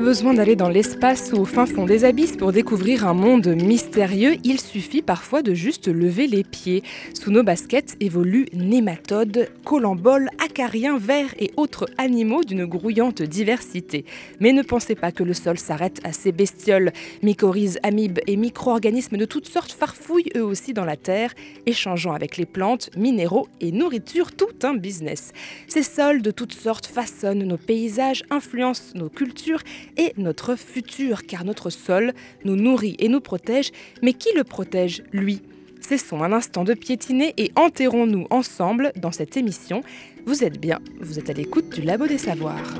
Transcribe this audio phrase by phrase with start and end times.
[0.00, 4.36] Besoin d'aller dans l'espace ou au fin fond des abysses pour découvrir un monde mystérieux,
[4.44, 6.82] il suffit parfois de juste lever les pieds.
[7.20, 14.06] Sous nos baskets évoluent nématodes, colamboles, acariens, vers et autres animaux d'une grouillante diversité.
[14.40, 16.94] Mais ne pensez pas que le sol s'arrête à ces bestioles.
[17.22, 21.34] Mycorhizes, amibes et micro-organismes de toutes sortes farfouillent eux aussi dans la terre,
[21.66, 25.32] échangeant avec les plantes, minéraux et nourriture, tout un business.
[25.68, 29.60] Ces sols de toutes sortes façonnent nos paysages, influencent nos cultures
[29.98, 32.14] et notre futur, car notre sol
[32.46, 33.72] nous nourrit et nous protège.
[34.00, 35.42] Mais qui le protège, lui?
[35.80, 39.82] Cessons un instant de piétiner et enterrons-nous ensemble dans cette émission.
[40.26, 42.74] Vous êtes bien, vous êtes à l'écoute du Labo des Savoirs.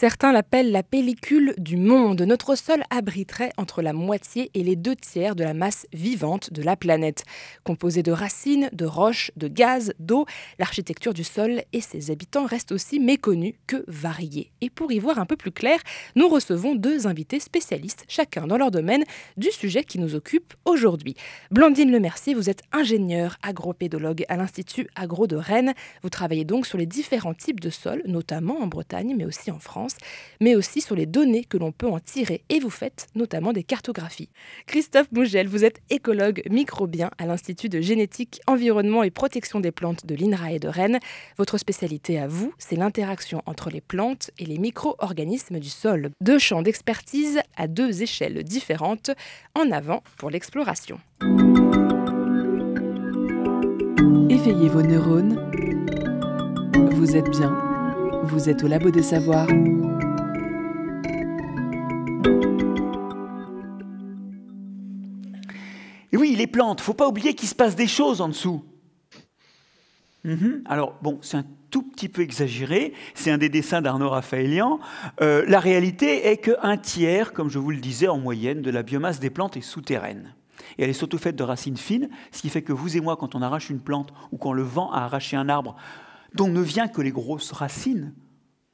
[0.00, 2.22] Certains l'appellent la pellicule du monde.
[2.22, 6.62] Notre sol abriterait entre la moitié et les deux tiers de la masse vivante de
[6.62, 7.24] la planète.
[7.64, 10.24] Composée de racines, de roches, de gaz, d'eau,
[10.60, 14.52] l'architecture du sol et ses habitants restent aussi méconnus que variés.
[14.60, 15.80] Et pour y voir un peu plus clair,
[16.14, 19.02] nous recevons deux invités spécialistes, chacun dans leur domaine,
[19.36, 21.16] du sujet qui nous occupe aujourd'hui.
[21.50, 25.74] Blandine Lemercier, vous êtes ingénieure agropédologue à l'Institut Agro de Rennes.
[26.04, 29.58] Vous travaillez donc sur les différents types de sols, notamment en Bretagne, mais aussi en
[29.58, 29.87] France
[30.40, 32.42] mais aussi sur les données que l'on peut en tirer.
[32.48, 34.28] Et vous faites notamment des cartographies.
[34.66, 40.06] Christophe Mougel, vous êtes écologue microbien à l'Institut de génétique, environnement et protection des plantes
[40.06, 40.98] de l'INRA et de Rennes.
[41.36, 46.10] Votre spécialité à vous, c'est l'interaction entre les plantes et les micro-organismes du sol.
[46.20, 49.10] Deux champs d'expertise à deux échelles différentes.
[49.54, 51.00] En avant pour l'exploration.
[54.30, 55.38] Éveillez vos neurones.
[56.92, 57.56] Vous êtes bien.
[58.24, 59.48] Vous êtes au Labo des Savoirs.
[66.12, 68.64] Et oui, les plantes, faut pas oublier qu'il se passe des choses en dessous.
[70.24, 70.62] Mhm.
[70.66, 74.80] Alors, bon, c'est un tout petit peu exagéré, c'est un des dessins d'Arnaud Raphaëlian.
[75.20, 78.82] Euh, la réalité est qu'un tiers, comme je vous le disais, en moyenne, de la
[78.82, 80.34] biomasse des plantes est souterraine.
[80.76, 83.16] Et elle est surtout faite de racines fines, ce qui fait que vous et moi,
[83.16, 85.76] quand on arrache une plante ou quand le vent a arraché un arbre
[86.34, 88.14] dont ne vient que les grosses racines,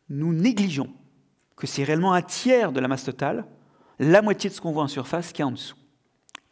[0.09, 0.91] nous négligeons
[1.57, 3.47] que c'est réellement un tiers de la masse totale,
[3.99, 5.77] la moitié de ce qu'on voit en surface qui est en dessous.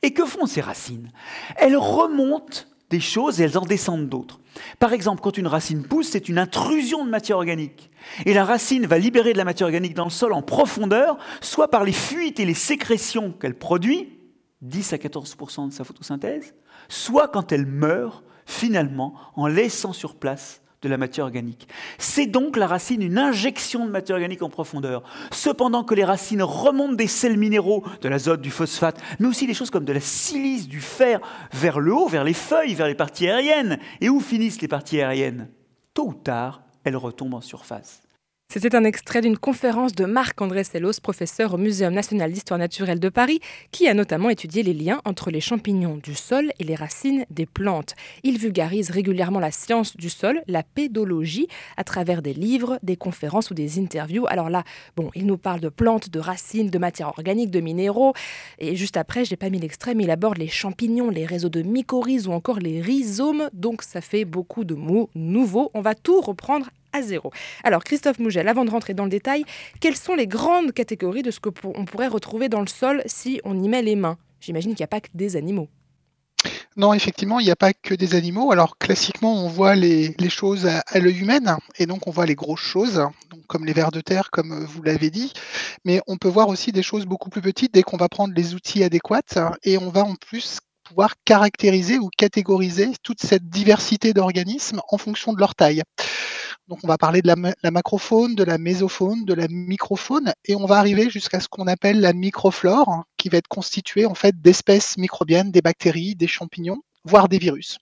[0.03, 1.11] Et que font ces racines?
[1.57, 4.41] Elles remontent des choses et elles en descendent d'autres.
[4.79, 7.91] Par exemple, quand une racine pousse, c'est une intrusion de matière organique.
[8.27, 11.69] Et la racine va libérer de la matière organique dans le sol en profondeur, soit
[11.69, 14.19] par les fuites et les sécrétions qu'elle produit,
[14.61, 16.55] 10 à 14% de sa photosynthèse,
[16.89, 21.69] soit quand elle meurt, finalement, en laissant sur place de la matière organique.
[21.99, 25.03] C'est donc la racine une injection de matière organique en profondeur.
[25.31, 29.55] Cependant que les racines remontent des sels minéraux, de l'azote, du phosphate, mais aussi des
[29.55, 31.21] choses comme de la silice, du fer,
[31.53, 33.79] vers le haut, vers les feuilles, vers les parties aériennes.
[34.01, 35.49] Et où finissent les parties aériennes?
[35.95, 38.03] Tôt ou tard, elles retombent en surface.
[38.55, 43.09] C'était un extrait d'une conférence de Marc-André Sellos, professeur au Muséum national d'histoire naturelle de
[43.09, 43.41] Paris,
[43.71, 47.47] qui a notamment étudié les liens entre les champignons du sol et les racines des
[47.47, 47.95] plantes.
[48.25, 51.49] Il vulgarise régulièrement la science du sol, la pédologie,
[51.79, 54.27] à travers des livres, des conférences ou des interviews.
[54.29, 54.65] Alors là,
[54.97, 58.13] bon, il nous parle de plantes, de racines, de matières organiques, de minéraux.
[58.59, 61.63] Et juste après, j'ai pas mis l'extrait, mais il aborde les champignons, les réseaux de
[61.63, 63.49] mycorhizes ou encore les rhizomes.
[63.55, 65.71] Donc ça fait beaucoup de mots nouveaux.
[65.73, 66.69] On va tout reprendre
[67.65, 69.45] Alors, Christophe Mougel, avant de rentrer dans le détail,
[69.81, 73.61] quelles sont les grandes catégories de ce qu'on pourrait retrouver dans le sol si on
[73.63, 74.19] y met les mains?
[74.41, 75.69] J'imagine qu'il n'y a pas que des animaux.
[76.77, 78.51] Non, effectivement, il n'y a pas que des animaux.
[78.51, 82.61] Alors, classiquement, on voit les, choses à, l'œil humain, et donc on voit les grosses
[82.61, 83.07] choses,
[83.47, 85.33] comme les vers de terre, comme vous l'avez dit.
[85.85, 88.55] Mais on peut voir aussi des choses beaucoup plus petites dès qu'on va prendre les
[88.55, 89.21] outils adéquats,
[89.65, 95.33] et on va en plus pouvoir caractériser ou catégoriser toute cette diversité d'organismes en fonction
[95.33, 95.83] de leur taille.
[96.73, 100.65] Donc on va parler de la, macrofaune, de la mésofaune, de la microfaune, et on
[100.65, 104.97] va arriver jusqu'à ce qu'on appelle la microflore, qui va être constituée en fait d'espèces
[104.97, 107.79] microbiennes, des bactéries, des champignons, voire des virus.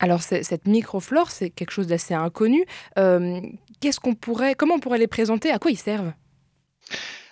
[0.00, 2.66] Alors cette microflore, c'est quelque chose d'assez inconnu.
[2.98, 3.40] Euh,
[3.80, 5.50] qu'est-ce qu'on pourrait, comment on pourrait les présenter?
[5.50, 6.12] À quoi ils servent?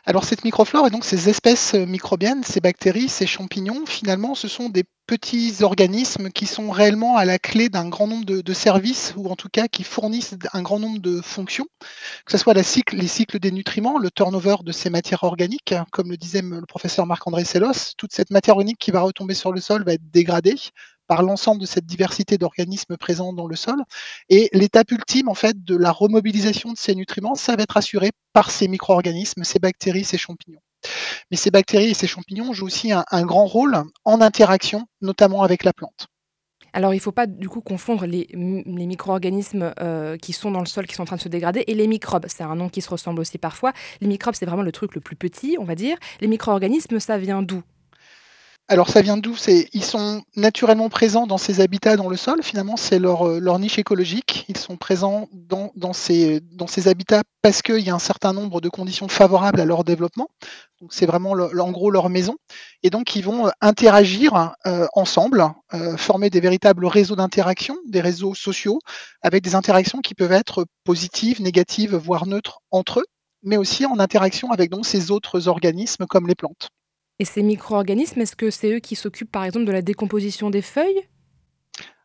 [0.08, 4.48] Alors cette microflore et donc ces espèces euh, microbiennes, ces bactéries, ces champignons, finalement, ce
[4.48, 9.12] sont des petits organismes qui sont réellement à la clé d'un grand nombre de, services
[9.18, 11.66] ou en tout cas qui fournissent un grand nombre de fonctions,
[12.24, 16.16] que ce soit les cycles des nutriments, le turnover de ces matières organiques, comme le
[16.16, 19.84] disait le professeur Marc-André Sellos, toute cette matière organique qui va retomber sur le sol
[19.84, 20.56] va être dégradée
[21.08, 23.82] par l'ensemble de cette diversité d'organismes présents dans le sol.
[24.28, 28.10] Et l'étape ultime, en fait, de la remobilisation de ces nutriments, ça va être assuré
[28.32, 30.60] par ces micro-organismes, ces bactéries, ces champignons.
[31.30, 35.64] Mais ces bactéries et ces champignons jouent aussi un, grand rôle en interaction, notamment avec
[35.64, 36.06] la plante.
[36.74, 40.60] Alors, il ne faut pas du coup confondre les, les micro-organismes euh, qui sont dans
[40.60, 42.26] le sol, qui sont en train de se dégrader, et les microbes.
[42.28, 43.72] C'est un nom qui se ressemble aussi parfois.
[44.02, 45.96] Les microbes, c'est vraiment le truc le plus petit, on va dire.
[46.20, 47.62] Les micro-organismes, ça vient d'où?
[48.70, 49.34] Alors ça vient d'où?
[49.72, 52.42] Ils sont naturellement présents dans ces habitats dans le sol.
[52.42, 54.44] Finalement, c'est leur, euh, niche écologique.
[54.48, 56.42] Ils sont présents dans, ces,
[56.84, 60.28] habitats parce qu'il y a un certain nombre de conditions favorables à leur développement.
[60.82, 62.36] Donc c'est vraiment en gros leur maison.
[62.82, 65.46] Et donc ils vont euh, interagir euh, ensemble,
[65.96, 68.80] former des véritables réseaux d'interaction, des réseaux sociaux,
[69.22, 73.06] avec des interactions qui peuvent être positives, négatives, voire neutres entre eux,
[73.42, 76.68] mais aussi en interaction avec donc ces autres organismes comme les plantes.
[77.18, 80.62] Et ces micro-organismes, est-ce que c'est eux qui s'occupent par exemple de la décomposition des
[80.62, 81.08] feuilles?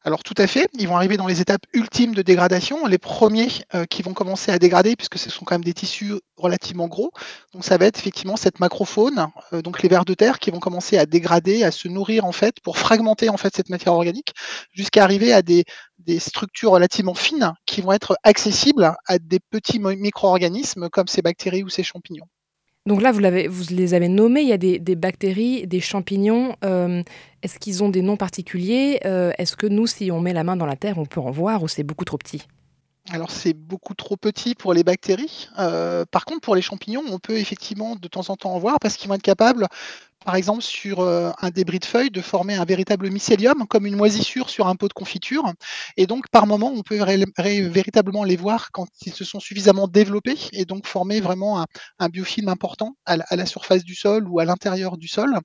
[0.06, 3.48] Alors tout à fait, ils vont arriver dans les étapes ultimes de dégradation, les premiers
[3.74, 7.12] euh, qui vont commencer à dégrader puisque ce sont quand même des tissus relativement gros.
[7.54, 10.60] Donc ça va être effectivement cette macrofaune, euh, donc les vers de terre qui vont
[10.60, 14.34] commencer à dégrader, à se nourrir en fait pour fragmenter en fait cette matière organique
[14.74, 15.64] jusqu'à arriver à des,
[16.20, 21.70] structures relativement fines qui vont être accessibles à des petits micro-organismes comme ces bactéries ou
[21.70, 22.28] ces champignons.
[22.86, 26.56] Donc là, vous, vous les avez nommés, il y a des, des bactéries, des champignons.
[26.66, 27.02] euh,
[27.42, 30.56] est-ce qu'ils ont des noms particuliers Euh, Est-ce que nous, si on met la main
[30.58, 32.42] dans la terre, on peut en voir ou c'est beaucoup trop petit?
[33.12, 35.50] Alors c'est beaucoup trop petit pour les bactéries.
[35.60, 38.80] Euh, par contre, pour les champignons, on peut effectivement de temps en temps en voir
[38.80, 39.68] parce qu'ils vont être capables,
[40.24, 43.96] par exemple sur euh, un débris de feuilles, de former un véritable mycélium, comme une
[43.96, 45.52] moisissure sur un pot de confiture.
[45.98, 50.38] Et donc par moment, on peut véritablement les voir quand ils se sont suffisamment développés
[50.52, 51.66] et donc former vraiment
[52.00, 55.38] un, biofilm important à la, surface du sol ou à l'intérieur du sol.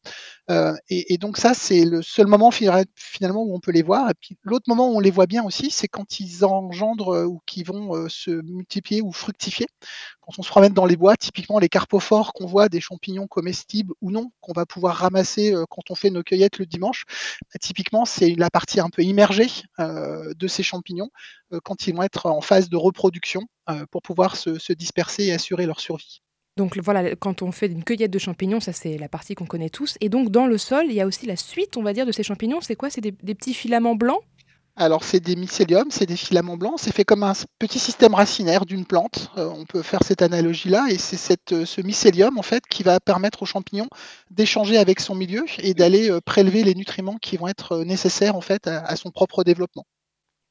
[0.51, 4.11] Euh, et, donc ça, c'est le seul moment fina- finalement où on peut les voir.
[4.11, 7.25] Et puis l'autre moment où on les voit bien aussi, c'est quand ils engendrent euh,
[7.25, 9.67] ou qui vont se multiplier ou fructifier.
[10.21, 13.95] Quand on se promène dans les bois, typiquement les carpophores qu'on voit, des champignons comestibles
[14.01, 17.05] ou non, qu'on va pouvoir ramasser euh, quand on fait nos cueillettes le dimanche,
[17.43, 19.49] bah, typiquement c'est la partie un peu immergée
[19.81, 21.11] euh, de ces champignons
[21.53, 23.43] euh, quand ils vont être en phase de reproduction
[23.91, 26.23] pour pouvoir se, se disperser et assurer leur survie.
[26.57, 29.69] Donc voilà, quand on fait une cueillette de champignons, ça c'est la partie qu'on connaît
[29.69, 29.99] tous.
[30.01, 32.13] Et donc dans le sol, il y a aussi la suite, on va dire, de
[32.13, 32.63] ces champignons.
[32.63, 32.89] C'est quoi?
[32.89, 34.23] C'est des, des petits filaments blancs?
[34.81, 36.77] Alors, c'est des mycéliums, c'est des filaments blancs.
[36.79, 39.33] C'est fait comme un petit système racinaire d'une plante.
[39.37, 40.87] Euh, on peut faire cette analogie-là.
[40.89, 43.89] Et c'est cette, euh, ce mycélium, en fait, qui va permettre au champignon
[44.31, 48.41] d'échanger avec son milieu et d'aller euh, prélever les nutriments qui vont être nécessaires, en
[48.41, 49.85] fait, à, à son propre développement.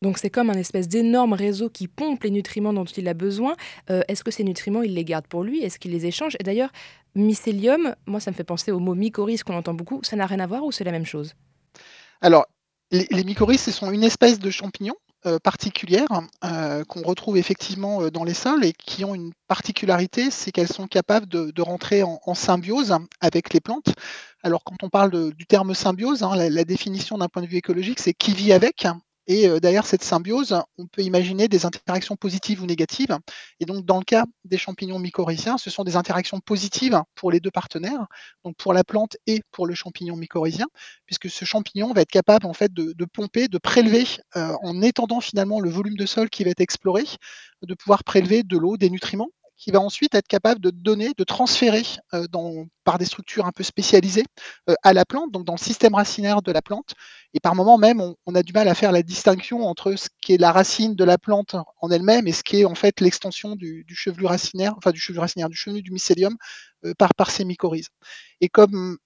[0.03, 3.55] Donc c'est comme un espèce d'énorme réseau qui pompe les nutriments dont il a besoin.
[3.89, 5.63] Euh, Est-ce que ces nutriments, il les garde pour lui?
[5.63, 6.69] Est-ce qu'il les échange Et d'ailleurs,
[7.15, 10.01] mycélium, moi ça me fait penser au mot mycorhize qu'on entend beaucoup.
[10.03, 11.33] Ça n'a rien à voir ou c'est la même chose?
[12.21, 12.45] Alors,
[12.91, 14.95] les, mycorhizes, ce sont une espèce de champignons
[15.25, 16.07] euh, particulière
[16.45, 20.71] euh, qu'on retrouve effectivement euh, dans les sols et qui ont une particularité, c'est qu'elles
[20.71, 23.93] sont capables de, rentrer en, symbiose avec les plantes.
[24.43, 27.99] Alors, quand on parle du terme symbiose, hein, la définition d'un point de vue écologique,
[27.99, 28.85] c'est qui vit avec.
[29.27, 33.17] Et euh, derrière cette symbiose, on peut imaginer des interactions positives ou négatives.
[33.59, 37.39] Et donc, dans le cas des champignons mycorhiziens, ce sont des interactions positives pour les
[37.39, 38.07] deux partenaires,
[38.43, 40.67] donc pour la plante et pour le champignon mycorhizien
[41.05, 44.05] puisque ce champignon va être capable en fait de, pomper, de prélever
[44.35, 47.03] euh, en étendant finalement le volume de sol qui va être exploré,
[47.63, 51.23] de pouvoir prélever de l'eau, des nutriments, qui va ensuite être capable de donner, de
[51.23, 51.83] transférer
[52.13, 52.25] euh,
[52.83, 54.25] par des structures un peu spécialisées
[54.69, 56.93] euh, à la plante, donc dans le système racinaire de la plante.
[57.33, 60.33] Et par moment même, on, a du mal à faire la distinction entre ce qui
[60.33, 63.55] est la racine de la plante en elle-même et ce qui est en fait l'extension
[63.55, 66.37] du, chevelu racinaire, enfin du chevelu racinaire, du chevelu du mycélium
[66.85, 67.89] euh, par, par ces mycorhizes.
[68.41, 68.97] Et comme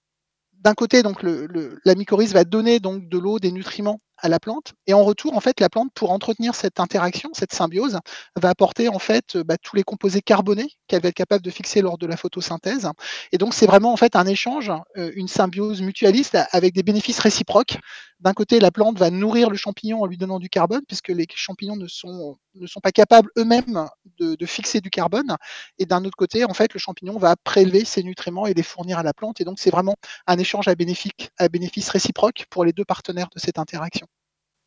[0.52, 4.74] d'un côté, donc la mycorhize va donner donc de l'eau, des nutriments à la plante,
[4.86, 7.98] et en retour, en fait, la plante, pour entretenir cette interaction, cette symbiose,
[8.40, 11.50] va apporter en fait euh, bah, tous les composés carbonés qu'elle va être capable de
[11.50, 12.88] fixer lors de la photosynthèse.
[13.32, 17.18] Et donc, c'est vraiment en fait un échange, euh, une symbiose mutualiste avec des bénéfices
[17.18, 17.78] réciproques.
[18.20, 21.26] D'un côté, la plante va nourrir le champignon en lui donnant du carbone, puisque les
[21.34, 23.88] champignons ne sont, ne sont pas capables eux-mêmes
[24.18, 25.36] de, fixer du carbone.
[25.78, 28.98] Et d'un autre côté, en fait, le champignon va prélever ces nutriments et les fournir
[28.98, 29.40] à la plante.
[29.40, 29.96] Et donc, c'est vraiment
[30.28, 34.06] un échange à bénéfice, à bénéfice réciproque pour les deux partenaires de cette interaction.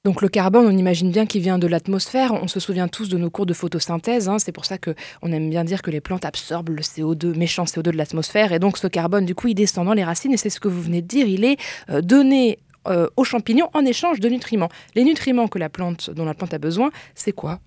[0.05, 2.31] Donc le carbone, on imagine bien qu'il vient de l'atmosphère.
[2.31, 4.29] On se souvient tous de nos cours de photosynthèse.
[4.29, 4.38] Hein.
[4.38, 7.81] C'est pour ça qu'on aime bien dire que les plantes absorbent le CO2, méchant CO2
[7.81, 8.53] de l'atmosphère.
[8.53, 10.31] Et donc ce carbone, du coup, il descend dans les racines.
[10.31, 11.27] Et c'est ce que vous venez de dire.
[11.27, 11.57] Il est
[11.89, 14.69] euh, donné euh, aux champignons en échange de nutriments.
[14.93, 17.59] Les nutriments que la plante, dont la plante a besoin, c'est quoi?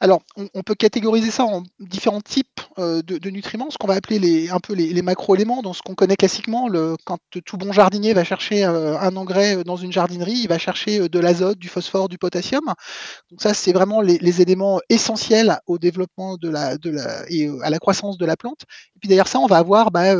[0.00, 0.22] Alors,
[0.54, 4.48] on, peut catégoriser ça en différents types euh, de, nutriments, ce qu'on va appeler les,
[4.48, 6.68] un peu les, macro-éléments, dans ce qu'on connaît classiquement.
[6.68, 10.58] Le, quand tout bon jardinier va chercher euh, un engrais dans une jardinerie, il va
[10.58, 12.64] chercher euh, de l'azote, du phosphore, du potassium.
[13.30, 16.76] Donc ça, c'est vraiment les, éléments essentiels au développement de la,
[17.28, 18.62] et à la croissance de la plante.
[18.94, 20.14] Et puis derrière ça, on va avoir bah,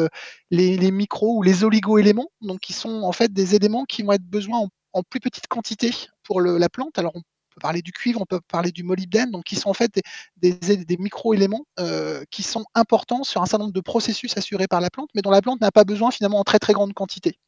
[0.51, 4.13] les, les micros ou les oligo-éléments, donc qui sont en fait des éléments qui vont
[4.13, 5.93] être besoin en, plus petite quantité
[6.25, 6.99] pour la plante.
[6.99, 7.13] Alors
[7.59, 10.01] parler du cuivre, on peut parler du molybdène, donc qui sont en fait
[10.37, 14.91] des, micro-éléments euh, qui sont importants sur un certain nombre de processus assurés par la
[14.91, 17.39] plante, mais dont la plante n'a pas besoin finalement en très très grande quantité.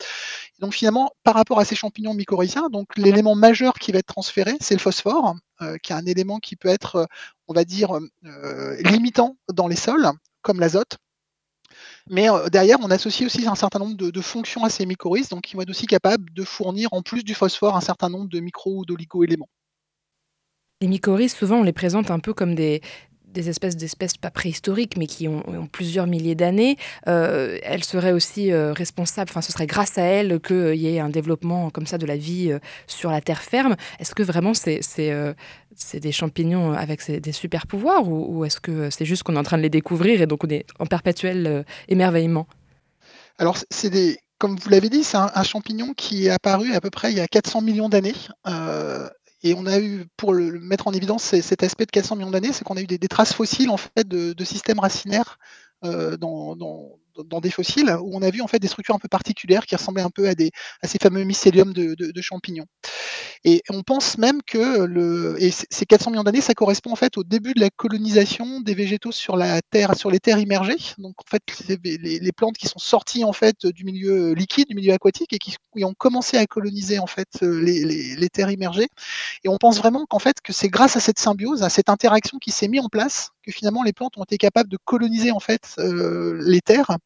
[0.61, 4.57] donc finalement, par rapport à ces champignons mycorhiziens, donc l'élément majeur qui va être transféré,
[4.61, 7.07] c'est le phosphore, euh, qui est un élément qui peut être, euh,
[7.49, 7.99] on va dire,
[8.85, 10.09] limitant dans les sols,
[10.43, 10.99] comme l'azote.
[12.09, 15.57] Mais derrière, on associe aussi un certain nombre de, fonctions à ces mycorhizes, donc qui
[15.57, 18.79] vont être aussi capables de fournir, en plus du phosphore, un certain nombre de micro
[18.79, 19.49] ou d'oligo-éléments.
[20.83, 22.81] Les mycorhizes, souvent, on les présente un peu comme des,
[23.37, 26.79] espèces d'espèces pas préhistoriques, mais qui ont, plusieurs milliers d'années.
[27.07, 30.99] Euh, elles seraient aussi euh, responsables, enfin, ce serait grâce à elles qu'il y ait
[30.99, 33.77] un développement comme ça de la vie euh, sur la terre ferme.
[33.99, 34.81] Est-ce que vraiment c'est
[36.01, 39.59] des champignons avec des super pouvoirs ou, est-ce que c'est juste qu'on est en train
[39.59, 42.47] de les découvrir et donc on est en perpétuel émerveillement?
[43.37, 44.17] Alors, c'est des.
[44.39, 47.21] Comme vous l'avez dit, c'est un, champignon qui est apparu à peu près il y
[47.21, 48.15] a 400 millions d'années.
[49.43, 52.53] Et on a eu, pour le mettre en évidence cet aspect de 400 millions d'années,
[52.53, 55.39] c'est qu'on a eu des, traces fossiles en fait de, systèmes racinaires
[55.85, 56.57] euh, dans,
[57.41, 60.03] des fossiles où on a vu en fait des structures un peu particulières qui ressemblaient
[60.03, 60.35] un peu à,
[60.87, 62.67] ces fameux mycéliums de, champignons.
[63.45, 67.17] Et on pense même que le, et ces 400 millions d'années, ça correspond en fait
[67.17, 70.77] au début de la colonisation des végétaux sur la terre, sur les terres immergées.
[70.99, 71.43] Donc en fait,
[71.83, 75.39] les, les plantes qui sont sorties en fait du milieu liquide, du milieu aquatique et
[75.39, 78.89] qui, ont commencé à coloniser en fait les, les terres immergées.
[79.45, 82.39] Et on pense vraiment qu'en fait que c'est grâce à cette symbiose, à cette interaction
[82.39, 85.41] qui s'est mise en place, que finalement les plantes ont été capables de coloniser en
[85.41, 86.99] fait euh, les terres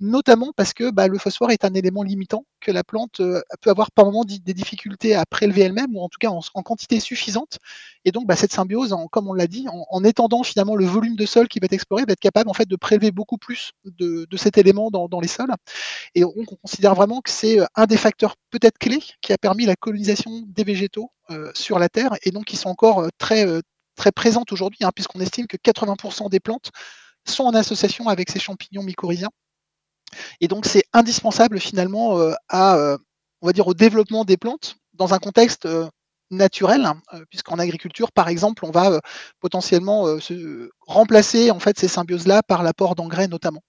[0.00, 3.70] notamment parce que bah, le phosphore est un élément limitant que la plante euh, peut
[3.70, 7.58] avoir par moment des difficultés à prélever elle-même, ou en tout cas en, quantité suffisante.
[8.04, 11.26] Et donc bah, cette symbiose, comme on l'a dit, en, étendant finalement le volume de
[11.26, 14.26] sol qui va être exploré, va être capable en fait de prélever beaucoup plus de,
[14.36, 15.52] cet élément dans, les sols.
[16.14, 19.38] Et donc on considère vraiment que c'est euh, un des facteurs peut-être clés qui a
[19.38, 23.46] permis la colonisation des végétaux euh, sur la Terre, et donc qui sont encore très
[23.94, 26.70] très présentes aujourd'hui, hein, puisqu'on estime que 80% des plantes
[27.26, 29.30] sont en association avec ces champignons mycorhiziens.
[30.40, 32.98] Et donc, c'est indispensable finalement euh, à, euh,
[33.52, 35.88] dire, au développement des plantes dans un contexte euh,
[36.30, 39.00] naturel, hein, puisqu'en agriculture, par exemple, on va
[39.40, 43.60] potentiellement se remplacer en fait ces symbioses-là par l'apport d'engrais notamment.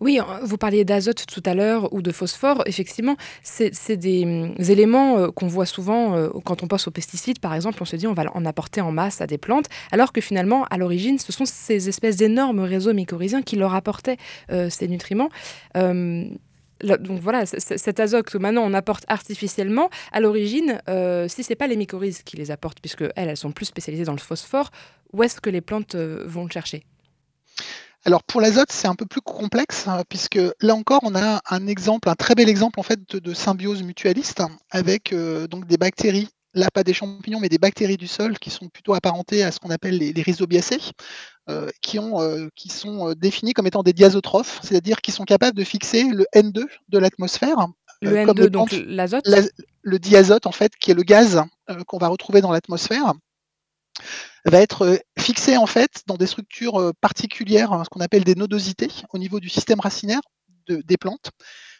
[0.00, 2.62] Oui, vous parliez d'azote tout à l'heure ou de phosphore.
[2.66, 7.38] Effectivement, c'est des hum, éléments euh, qu'on voit souvent euh, quand on pense aux pesticides,
[7.38, 7.78] par exemple.
[7.80, 10.64] On se dit on va en apporter en masse à des plantes, alors que finalement,
[10.70, 14.16] à l'origine, ce sont ces espèces d'énormes réseaux mycorhiziens qui leur apportaient
[14.50, 15.30] euh, ces nutriments.
[15.74, 16.36] Hum,
[16.82, 20.80] donc voilà, cet azote que maintenant on apporte artificiellement, à l'origine,
[21.28, 24.04] si ce n'est pas les mycorhizes qui les apportent, puisque elles, elles sont plus spécialisées
[24.04, 24.70] dans le phosphore,
[25.12, 26.86] où est-ce que les plantes vont le chercher?
[28.04, 31.66] Alors pour l'azote, c'est un peu plus complexe, hein, puisque là encore, on a un
[31.66, 36.28] exemple, un très bel exemple en fait de, symbiose mutualiste avec euh, donc des bactéries,
[36.54, 39.60] là pas des champignons, mais des bactéries du sol qui sont plutôt apparentées à ce
[39.60, 40.80] qu'on appelle les, rhizobiacées,
[41.50, 45.56] euh, qui, ont, euh, qui sont définis comme étant des diazotrophes, c'est-à-dire qui sont capables
[45.56, 47.68] de fixer le N2 de l'atmosphère.
[48.00, 49.28] Le N2, donc l'azote
[49.82, 51.42] Le diazote, en fait, qui est le gaz
[51.86, 53.12] qu'on va retrouver dans l'atmosphère
[54.44, 58.24] va être euh, fixé en fait dans des structures euh, particulières, hein, ce qu'on appelle
[58.24, 60.20] des nodosités au niveau du système racinaire
[60.68, 61.30] des plantes.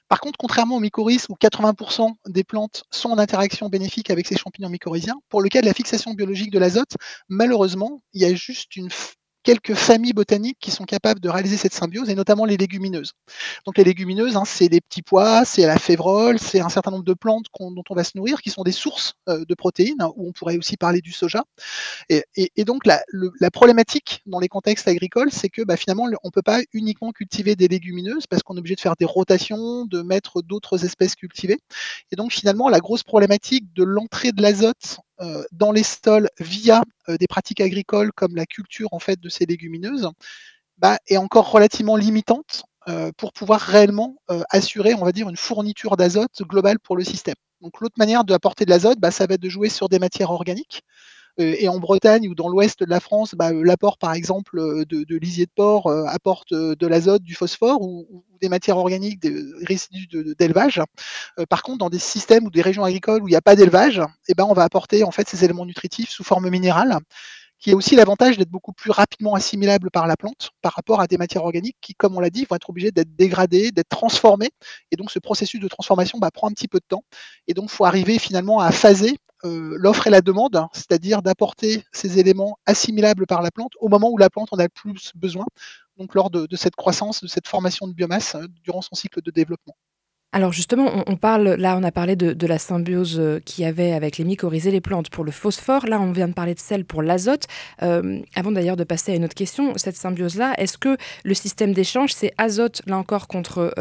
[0.08, 4.36] Par contre, contrairement aux mycorhizes où 80% des plantes sont en interaction bénéfique avec ces
[4.36, 6.96] champignons mycorhiziens, pour le cas de la fixation biologique de l'azote,
[7.28, 8.90] malheureusement, il y a juste une
[9.42, 13.12] quelques familles botaniques qui sont capables de réaliser cette symbiose, et notamment les légumineuses.
[13.66, 17.04] Donc les légumineuses, hein, c'est les petits pois, c'est la févrole, c'est un certain nombre
[17.04, 20.11] de plantes dont on va se nourrir, qui sont des sources euh, de protéines, hein,
[20.16, 21.44] où on pourrait aussi parler du soja.
[22.09, 22.25] Et,
[22.64, 23.00] donc la,
[23.50, 27.56] problématique dans les contextes agricoles, c'est que bah, finalement, on ne peut pas uniquement cultiver
[27.56, 31.59] des légumineuses, parce qu'on est obligé de faire des rotations, de mettre d'autres espèces cultivées.
[32.12, 34.99] Et donc finalement, la grosse problématique de l'entrée de l'azote
[35.52, 39.46] dans les sols via euh, des pratiques agricoles comme la culture en fait de ces
[39.46, 40.08] légumineuses
[40.78, 44.16] bah, est encore relativement limitante euh, pour pouvoir réellement
[44.50, 47.34] assurer, on va dire, une fourniture d'azote globale pour le système.
[47.60, 50.30] Donc l'autre manière d'apporter de l'azote, bah, ça va être de jouer sur des matières
[50.30, 50.82] organiques.
[51.40, 55.04] Euh, et en Bretagne ou dans l'ouest de la France, bah, l'apport par exemple de,
[55.04, 59.37] de lisier de porc euh, apporte de l'azote, du phosphore ou, des matières organiques, des
[59.66, 60.80] résidus d'élevage.
[61.38, 63.54] Euh, par contre, dans des systèmes ou des régions agricoles où il n'y a pas
[63.54, 66.99] d'élevage, eh ben, on va apporter en fait ces éléments nutritifs sous forme minérale
[67.59, 71.06] qui a aussi l'avantage d'être beaucoup plus rapidement assimilable par la plante par rapport à
[71.06, 74.50] des matières organiques qui, comme on l'a dit, vont être obligées d'être dégradées, d'être transformées.
[74.90, 77.04] Et donc ce processus de transformation bah, prend un petit peu de temps.
[77.49, 81.85] Et donc il faut arriver finalement à phaser euh, l'offre et la demande, c'est-à-dire d'apporter
[81.92, 85.12] ces éléments assimilables par la plante au moment où la plante en a le plus
[85.14, 85.47] besoin,
[85.99, 89.23] donc lors de, de cette croissance, de cette formation de biomasse euh, durant son cycle
[89.23, 89.76] de développement.
[90.32, 93.92] Alors justement, on, parle, là on a parlé de, la symbiose euh, qu'il y avait
[93.92, 96.61] avec les mycorhizes et les plantes pour le phosphore, là on vient de parler de
[96.61, 97.47] sel pour l'azote.
[97.82, 101.73] Euh, avant d'ailleurs de passer à une autre question, cette symbiose-là, est-ce que le système
[101.73, 103.75] d'échange c'est azote là encore contre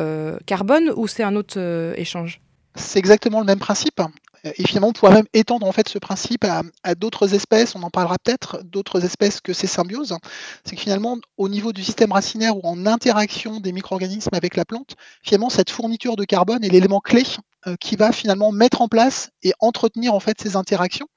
[0.48, 1.60] carbone ou c'est un autre
[1.96, 2.42] échange?
[2.76, 4.02] C'est exactement le même principe.
[4.44, 7.90] Et finalement, on pourrait même étendre en fait ce principe à, d'autres espèces, on en
[7.90, 10.16] parlera peut-être, d'autres espèces que ces symbioses.
[10.64, 14.66] C'est que finalement, au niveau du système racinaire ou en interaction des micro-organismes avec la
[14.66, 17.24] plante, finalement, cette fourniture de carbone est l'élément clé
[17.68, 21.08] euh, qui va finalement mettre en place et entretenir en fait ces interactions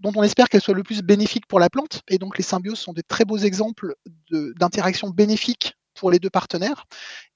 [0.00, 2.02] dont on espère qu'elles soient le plus bénéfiques pour la plante.
[2.08, 3.94] Et donc les symbioses sont des très beaux exemples
[4.30, 6.84] d'interactions bénéfiques pour les deux partenaires.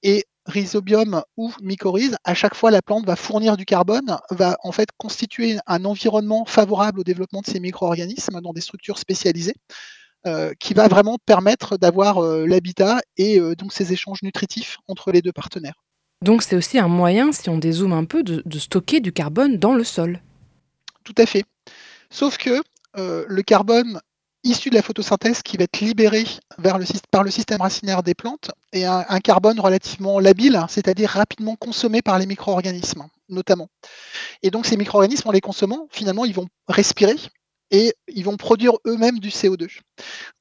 [0.01, 4.71] Et rhizobium ou mycorhize, à chaque fois la plante va fournir du carbone, va en
[4.71, 9.55] fait constituer un environnement favorable au développement de ces micro-organismes dans des structures spécialisées,
[10.25, 15.11] euh, qui va vraiment permettre d'avoir euh, l'habitat et euh, donc ces échanges nutritifs entre
[15.11, 15.83] les deux partenaires.
[16.21, 19.57] Donc c'est aussi un moyen, si on dézoome un peu, de, de, stocker du carbone
[19.57, 20.21] dans le sol.
[21.03, 21.43] Tout à fait.
[22.09, 22.61] Sauf que
[22.95, 23.99] le carbone
[24.43, 26.25] issu de la photosynthèse qui va être libéré
[26.57, 31.55] vers le, par le système racinaire des plantes et un, carbone relativement labile, c'est-à-dire rapidement
[31.55, 33.69] consommé par les micro-organismes, notamment.
[34.41, 37.15] Et donc ces micro-organismes, en les consommant, finalement, ils vont respirer
[37.71, 39.67] et ils vont produire eux-mêmes du CO2.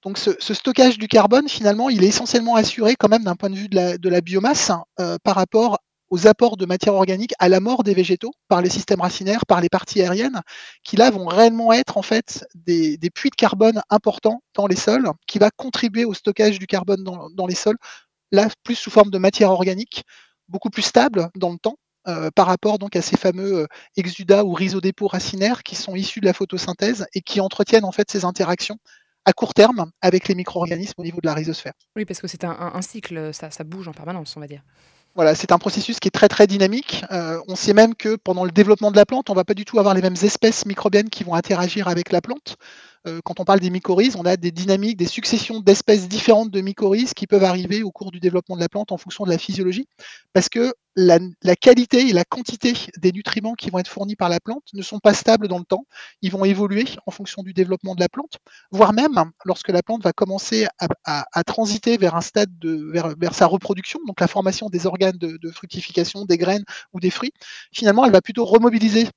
[0.02, 3.56] Donc ce, stockage du carbone, finalement, il est essentiellement assuré quand même d'un point de
[3.56, 5.78] vue de la, biomasse euh, par rapport
[6.12, 9.62] aux apports de matière organique à la mort des végétaux par les systèmes racinaires, par
[9.62, 10.42] les parties aériennes,
[10.84, 15.10] qui là vont réellement être en fait des, puits de carbone importants dans les sols,
[15.26, 17.78] qui va contribuer au stockage du carbone dans, les sols,
[18.30, 20.04] là plus sous forme de matière organique,
[20.48, 21.76] beaucoup plus stable dans le temps.
[22.08, 26.18] Euh, par rapport donc à ces fameux euh, exudats ou rhizodépôts racinaires qui sont issus
[26.18, 28.76] de la photosynthèse et qui entretiennent en fait ces interactions
[29.24, 31.74] à court terme avec les micro-organismes au niveau de la rhizosphère.
[31.94, 34.64] Oui, parce que c'est un, cycle, ça, ça bouge en permanence, on va dire.
[35.14, 37.04] Voilà, c'est un processus qui est très très dynamique.
[37.10, 39.66] Euh, on sait même que pendant le développement de la plante, on va pas du
[39.66, 42.56] tout avoir les mêmes espèces microbiennes qui vont interagir avec la plante.
[43.06, 46.60] Euh, quand on parle des mycorhizes, on a des dynamiques, des successions d'espèces différentes de
[46.60, 49.38] mycorhizes qui peuvent arriver au cours du développement de la plante en fonction de la
[49.38, 49.88] physiologie,
[50.32, 51.18] parce que la,
[51.56, 54.98] qualité et la quantité des nutriments qui vont être fournis par la plante ne sont
[54.98, 55.86] pas stables dans le temps.
[56.20, 58.38] Ils vont évoluer en fonction du développement de la plante,
[58.70, 60.66] voire même lorsque la plante va commencer
[61.04, 65.50] à, transiter vers un stade de vers, sa reproduction, donc la formation des organes de,
[65.50, 67.32] fructification, des graines ou des fruits.
[67.72, 69.08] Finalement, elle va plutôt remobiliser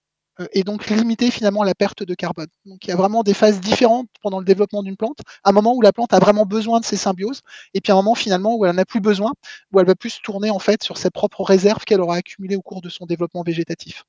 [0.53, 2.47] et donc limiter finalement la perte de carbone.
[2.65, 5.73] Donc il y a vraiment des phases différentes pendant le développement d'une plante, un moment
[5.75, 7.41] où la plante a vraiment besoin de ces symbioses,
[7.73, 9.33] et puis un moment finalement où elle n'en a plus besoin,
[9.71, 12.61] où elle va plus tourner en fait sur ses propres réserves qu'elle aura accumulées au
[12.61, 14.03] cours de son développement végétatif.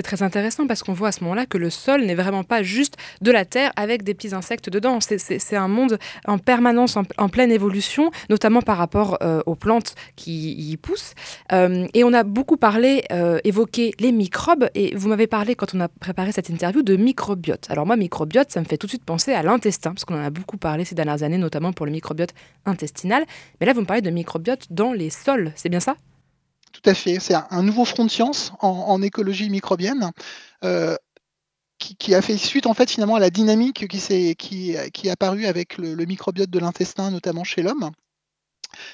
[0.00, 2.62] C'est très intéressant parce qu'on voit à ce moment-là que le sol n'est vraiment pas
[2.62, 4.98] juste de la terre avec des petits insectes dedans.
[5.02, 10.52] C'est un monde en permanence, en, pleine évolution, notamment par rapport euh, aux plantes qui
[10.52, 11.12] y poussent.
[11.52, 14.70] Euh, et on a beaucoup parlé, euh, évoqué les microbes.
[14.74, 17.66] Et vous m'avez parlé, quand on a préparé cette interview, de microbiote.
[17.68, 20.24] Alors moi, microbiote, ça me fait tout de suite penser à l'intestin, parce qu'on en
[20.24, 22.32] a beaucoup parlé ces dernières années, notamment pour le microbiote
[22.64, 23.26] intestinal.
[23.60, 25.94] Mais là, vous me parlez de microbiote dans les sols, c'est bien ça?
[26.72, 27.18] Tout à fait.
[27.20, 30.10] C'est un nouveau front de science en, écologie microbienne
[30.64, 30.96] euh,
[31.78, 35.78] qui, a fait suite en fait finalement à la dynamique qui, est, qui, apparue avec
[35.78, 37.90] le microbiote de l'intestin, notamment chez l'homme.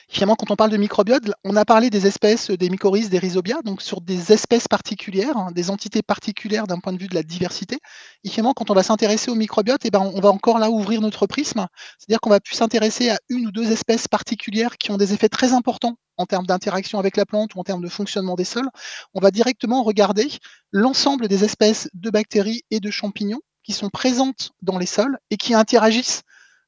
[0.08, 3.60] Finalement, quand on parle de microbiote, on a parlé des espèces des mycorhizes, des rhizobia,
[3.62, 7.22] donc sur des espèces particulières, hein, des entités particulières d'un point de vue de la
[7.22, 7.78] diversité.
[8.24, 11.00] Et finalement, quand on va s'intéresser au microbiote, eh ben, on va encore là ouvrir
[11.00, 11.66] notre prisme,
[11.98, 15.28] c'est-à-dire qu'on va plus s'intéresser à une ou deux espèces particulières qui ont des effets
[15.28, 18.68] très importants en termes d'interaction avec la plante ou en termes de fonctionnement des sols.
[19.14, 20.28] On va directement regarder
[20.72, 25.36] l'ensemble des espèces de bactéries et de champignons qui sont présentes dans les sols et
[25.36, 26.22] qui interagissent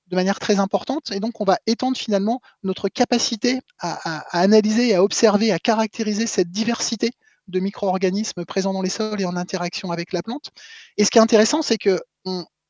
[0.09, 1.13] de manière très importante.
[1.13, 6.51] Et donc, on va étendre finalement notre capacité à, analyser, à observer, à caractériser cette
[6.51, 7.11] diversité
[7.49, 10.51] de micro-organismes présents dans les sols et en interaction avec la plante.
[10.97, 12.01] Et ce qui est intéressant, c'est que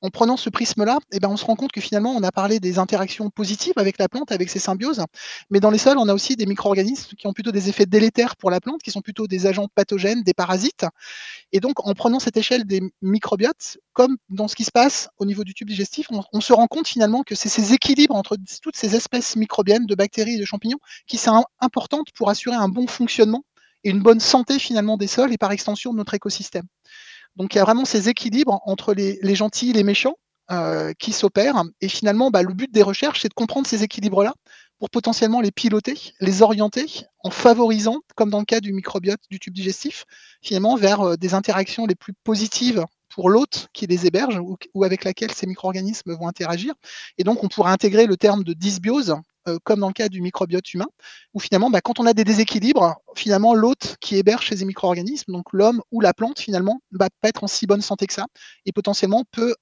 [0.00, 2.60] en prenant ce prisme-là, eh ben, on se rend compte que finalement, on a parlé
[2.60, 5.02] des interactions positives avec la plante, avec ses symbioses,
[5.50, 8.36] mais dans les sols, on a aussi des micro-organismes qui ont plutôt des effets délétères
[8.36, 10.86] pour la plante, qui sont plutôt des agents pathogènes, des parasites.
[11.52, 15.24] Et donc, en prenant cette échelle des microbiotes, comme dans ce qui se passe au
[15.24, 18.76] niveau du tube digestif, on, se rend compte finalement que c'est ces équilibres entre toutes
[18.76, 22.86] ces espèces microbiennes de bactéries et de champignons qui sont importantes pour assurer un bon
[22.86, 23.44] fonctionnement
[23.84, 26.66] et une bonne santé finalement des sols et par extension de notre écosystème.
[27.38, 30.16] Donc il y a vraiment ces équilibres entre les, gentils et les méchants
[30.50, 31.62] euh, qui s'opèrent.
[31.80, 34.34] Et finalement, bah, le but des recherches, c'est de comprendre ces équilibres-là
[34.78, 36.86] pour potentiellement les piloter, les orienter
[37.24, 40.04] en favorisant, comme dans le cas du microbiote du tube digestif,
[40.42, 44.38] finalement vers euh, des interactions les plus positives pour l'hôte qui les héberge
[44.74, 46.74] ou, avec laquelle ces micro-organismes vont interagir.
[47.16, 49.16] Et donc, on pourrait intégrer le terme de dysbiose,
[49.48, 50.88] euh, comme dans le cas du microbiote humain,
[51.34, 55.52] où finalement, bah, quand on a des déséquilibres, finalement, l'hôte qui héberge ces micro-organismes, donc
[55.52, 58.26] l'homme ou la plante, finalement, va bah, pas être en si bonne santé que ça,
[58.66, 59.54] et potentiellement peut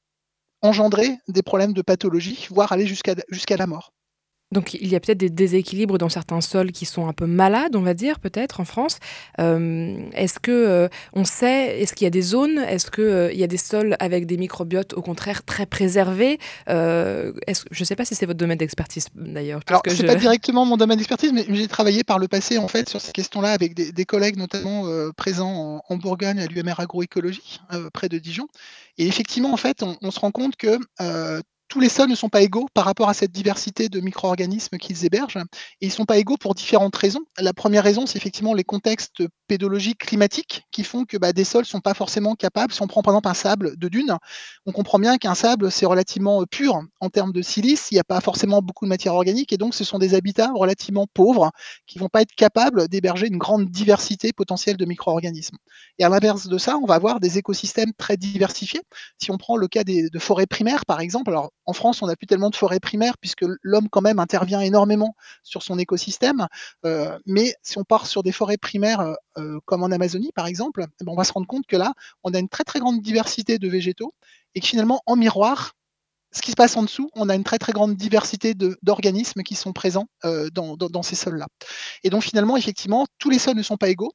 [0.63, 3.93] engendrer des problèmes de pathologie, voire aller jusqu'à la mort.
[4.53, 7.75] Donc il y a peut-être des déséquilibres dans certains sols qui sont un peu malades,
[7.75, 8.99] on va dire, peut-être en France.
[9.41, 13.33] Euh, est-ce que euh, on sait, est-ce qu'il y a des zones, est-ce qu'il euh,
[13.33, 16.39] y a des sols avec des microbiotes au contraire très préservés?
[16.69, 19.63] Je ne sais pas si c'est votre domaine d'expertise d'ailleurs.
[19.67, 22.69] Alors ce n'est pas directement mon domaine d'expertise, mais j'ai travaillé par le passé en
[22.69, 24.85] fait sur ces questions-là avec des, collègues notamment
[25.17, 27.61] présents en, Bourgogne à l'UMR agroécologie
[27.93, 28.47] près de Dijon.
[28.99, 30.79] Et effectivement en fait on, on se rend compte que
[31.69, 35.05] tous les sols ne sont pas égaux par rapport à cette diversité de micro-organismes qu'ils
[35.05, 35.39] hébergent,
[35.81, 37.25] et ils ne sont pas égaux pour différentes raisons.
[37.39, 41.63] La première raison, c'est effectivement les contextes pédologiques climatiques qui font que bah, des sols
[41.63, 42.73] ne sont pas forcément capables.
[42.73, 44.17] Si on prend par exemple un sable de dune,
[44.67, 48.01] on comprend bien qu'un sable, c'est relativement euh, pur en termes de silice, il n'y
[48.01, 51.51] a pas forcément beaucoup de matière organique, et donc ce sont des habitats relativement pauvres
[51.87, 55.57] qui ne vont pas être capables d'héberger une grande diversité potentielle de micro-organismes.
[55.99, 58.83] Et à l'inverse de ça, on va avoir des écosystèmes très diversifiés.
[59.21, 62.17] Si on prend le cas des, de forêts primaires, par exemple, en France, on n'a
[62.17, 66.47] plus tellement de forêts primaires puisque l'homme quand même intervient énormément sur son écosystème.
[66.85, 70.47] Euh, mais si on part sur des forêts primaires euh, euh, comme en Amazonie, par
[70.47, 72.79] exemple, eh ben, on va se rendre compte que là, on a une très très
[72.79, 74.15] grande diversité de végétaux
[74.55, 75.73] et que finalement, en miroir,
[76.33, 79.55] ce qui se passe en dessous, on a une très très grande diversité d'organismes qui
[79.55, 81.47] sont présents dans, ces sols-là.
[82.03, 84.13] Et donc finalement, effectivement, tous les sols ne sont pas égaux.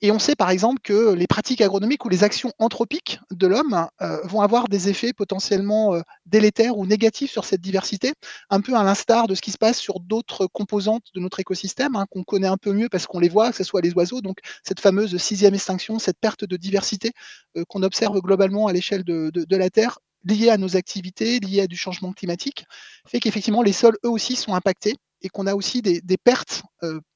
[0.00, 3.86] Et on sait par exemple que les pratiques agronomiques ou les actions anthropiques de l'homme
[4.02, 8.12] euh, vont avoir des effets potentiellement euh, délétères ou négatifs sur cette diversité,
[8.50, 11.96] un peu à l'instar de ce qui se passe sur d'autres composantes de notre écosystème,
[11.96, 14.20] hein, qu'on connaît un peu mieux parce qu'on les voit, que ce soit les oiseaux,
[14.20, 17.12] donc cette fameuse sixième extinction, cette perte de diversité
[17.56, 21.66] euh, qu'on observe globalement à l'échelle de, la Terre liée à nos activités, liée à
[21.66, 22.66] du changement climatique,
[23.06, 26.62] fait qu'effectivement les sols eux aussi sont impactés et qu'on a aussi des pertes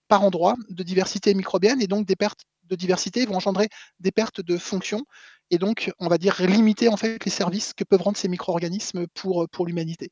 [0.08, 3.68] par endroit de diversité microbienne et donc des pertes de diversité vont engendrer
[4.00, 5.04] des pertes de fonction
[5.50, 9.06] et donc, on va dire, limiter en fait les services que peuvent rendre ces micro-organismes
[9.08, 10.10] pour, pour l'humanité.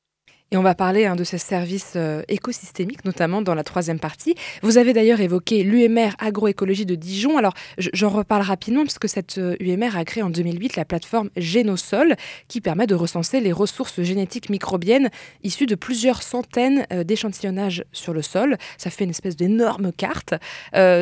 [0.52, 4.36] Et on va parler hein, de ces services euh, écosystémiques, notamment dans la troisième partie.
[4.62, 7.36] Vous avez d'ailleurs évoqué l'UMR Agroécologie de Dijon.
[7.36, 11.30] Alors, j'en reparle rapidement, parce que cette UMR euh, a créé en 2008 la plateforme
[11.36, 12.14] Génosol,
[12.46, 15.10] qui permet de recenser les ressources génétiques microbiennes
[15.42, 18.56] issues de plusieurs centaines euh, d'échantillonnages sur le sol.
[18.78, 20.34] Ça fait une espèce d'énorme carte.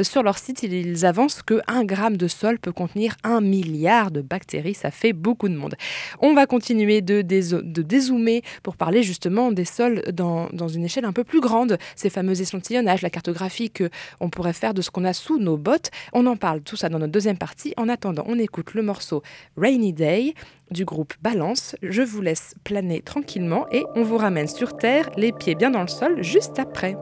[0.05, 4.23] sur leur site, ils avancent que 1 gramme de sol peut contenir un milliard de
[4.23, 4.73] bactéries.
[4.73, 5.75] Ça fait beaucoup de monde.
[6.21, 11.25] On va continuer de dézoomer pour parler justement des sols dans, une échelle un peu
[11.25, 15.39] plus grande, ces fameux échantillonnages, la cartographie qu'on pourrait faire de ce qu'on a sous
[15.39, 15.91] nos bottes.
[16.13, 17.75] On en parle tout ça dans notre deuxième partie.
[17.77, 19.23] En attendant, on écoute le morceau
[19.57, 20.35] Rainy Day
[20.71, 21.77] du groupe Balance.
[21.83, 25.83] Je vous laisse planer tranquillement et on vous ramène sur Terre, les pieds bien dans
[25.83, 26.97] le sol, juste après.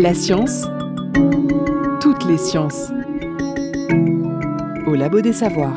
[0.00, 0.66] La science,
[2.00, 2.90] toutes les sciences.
[4.86, 5.76] Au Labo des Savoirs.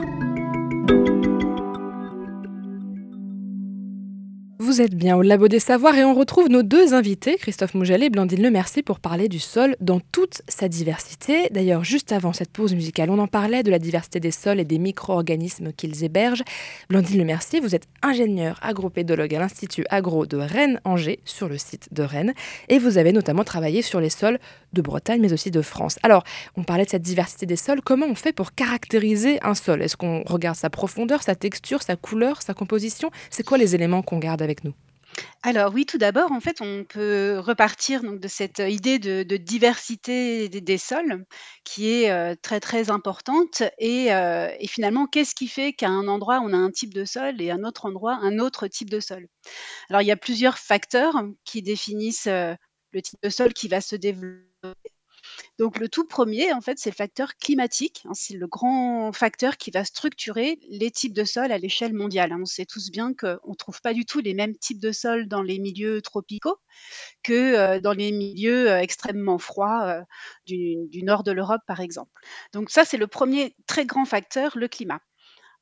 [5.03, 8.41] Bien au Labo des Savoirs et on retrouve nos deux invités, Christophe Mougelet et Blandine
[8.41, 11.49] Lemercier, pour parler du sol dans toute sa diversité.
[11.51, 14.63] D'ailleurs, juste avant cette pause musicale, on en parlait de la diversité des sols et
[14.63, 16.45] des micro-organismes qu'ils hébergent.
[16.87, 22.03] Blandine Lemercier, vous êtes ingénieur agropédologue à l'Institut Agro de Rennes-Angers, sur le site de
[22.03, 22.33] Rennes,
[22.69, 24.39] et vous avez notamment travaillé sur les sols
[24.71, 25.97] de Bretagne, mais aussi de France.
[26.03, 26.23] Alors,
[26.55, 27.81] on parlait de cette diversité des sols.
[27.81, 29.81] Comment on fait pour caractériser un sol?
[29.81, 33.11] Est-ce qu'on regarde sa profondeur, sa texture, sa couleur, sa composition?
[33.29, 34.73] C'est quoi les éléments qu'on garde avec nous?
[35.45, 40.77] Alors oui, tout d'abord, en fait, on peut repartir de cette idée de, diversité des,
[40.77, 41.25] sols
[41.65, 46.07] qui est euh, très très importante et, euh, et finalement, qu'est-ce qui fait qu'à un
[46.07, 48.89] endroit on a un type de sol et à un autre endroit un autre type
[48.89, 49.27] de sol?
[49.89, 52.55] Alors il y a plusieurs facteurs qui définissent euh,
[52.93, 54.52] le type de sol qui va se développer
[55.59, 59.57] donc le tout premier, en fait, c'est le facteur climatique, hein, c'est le grand facteur
[59.57, 62.39] qui va structurer les types de sols à l'échelle mondiale, hein.
[62.41, 65.27] On sait tous bien qu'on ne trouve pas du tout les mêmes types de sols
[65.27, 66.57] dans les milieux tropicaux
[67.23, 70.03] que, heu, dans les milieux, heu, extrêmement froids, heu,
[70.47, 72.11] du nord de l'Europe, par exemple.
[72.53, 74.99] Donc ça, c'est le premier très grand facteur, le climat.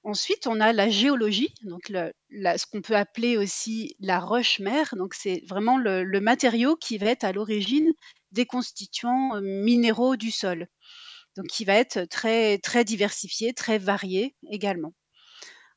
[0.04, 4.96] Ensuite, on a la géologie, donc ce qu'on peut appeler aussi la roche-mère.
[4.98, 7.92] Donc c'est vraiment le le matériau qui va être à l'origine
[8.32, 10.68] des constituants, heu, minéraux du sol.
[11.38, 14.94] Donc qui va être très très diversifié, très varié également.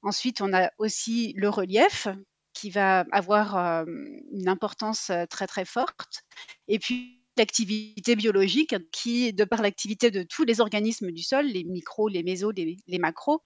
[0.03, 2.09] Ensuite, on a aussi le relief
[2.55, 6.23] qui va avoir, hem, une importance, heu, très, très forte
[6.69, 11.65] et puis l'activité biologique qui, de par l'activité de tous les organismes du sol, les
[11.65, 13.43] micros, les mésos, les les macros,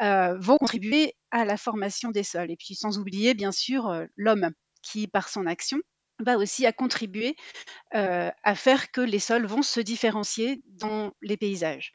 [0.00, 4.50] vont contribuer à la formation des sols et puis sans oublier bien sûr, l'homme
[4.82, 5.78] qui par son action
[6.20, 7.36] va aussi à contribuer,
[7.92, 11.94] à faire que les sols vont se différencier dans les paysages.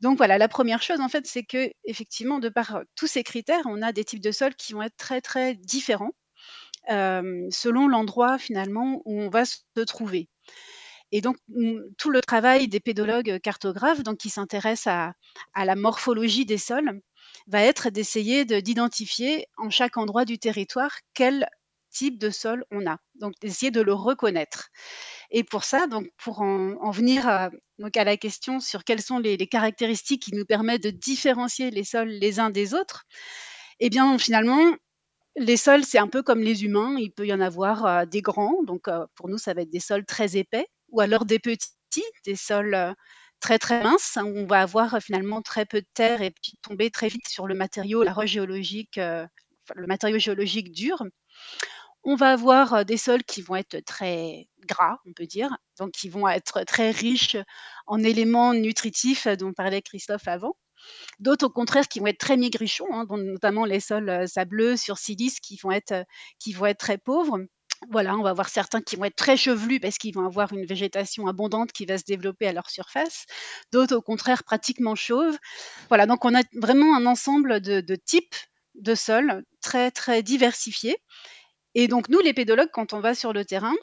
[0.00, 3.82] Donc voilà, la première chose en fait, c'est qu'effectivement de par, tous ces critères, on
[3.82, 6.12] a des types de sols qui vont être très, très différents,
[6.88, 10.28] selon l'endroit finalement où on va se trouver.
[11.12, 15.12] Et donc, mmh, tout le travail des pédologues cartographes, donc qui s'intéressent
[15.54, 17.00] à la morphologie des sols,
[17.46, 21.48] va être d'essayer de d'identifier en chaque endroit du territoire quel
[21.96, 22.98] type de sol on a.
[23.16, 24.68] Donc d'essayer de le reconnaître.
[25.32, 29.02] Et pour ça, donc pour en en venir à donc à la question sur quelles
[29.02, 33.04] sont les caractéristiques qui nous permettent de différencier les sols les uns des autres,
[33.80, 34.74] eh bien finalement,
[35.36, 38.22] les sols, c'est un peu comme les humains, il peut y en avoir, heu, des
[38.22, 41.38] grands, donc heu, pour nous, ça va être des sols très épais ou alors des
[41.40, 41.68] petits,
[42.26, 42.94] des sols,
[43.40, 47.08] très, très minces, où on va avoir, finalement très peu de terre et tomber très
[47.08, 51.02] vite sur le matériau, la roche géologique, le matériau géologique dur.
[52.08, 56.08] On va avoir, des sols qui vont être très gras, on peut dire, donc qui
[56.08, 57.36] vont être très riches
[57.88, 60.56] en éléments nutritifs, dont parlait Christophe avant.
[61.20, 64.98] D'autres, au contraire, qui vont être très maigrichons, hein, dont notamment les sols, sableux sur
[64.98, 66.04] silice qui vont être, heu,
[66.40, 67.40] qui vont être très pauvres.
[67.90, 70.66] Voilà, on va avoir certains qui vont être très chevelus parce qu'ils vont avoir une
[70.66, 73.26] végétation abondante qui va se développer à leur surface.
[73.72, 75.38] D'autres, au contraire, pratiquement chauves.
[75.88, 78.36] Voilà, donc on a vraiment un ensemble de de types
[78.76, 80.96] de sols très, très diversifiés
[81.76, 83.74] et donc nous, les pédologues, quand on va sur le terrain,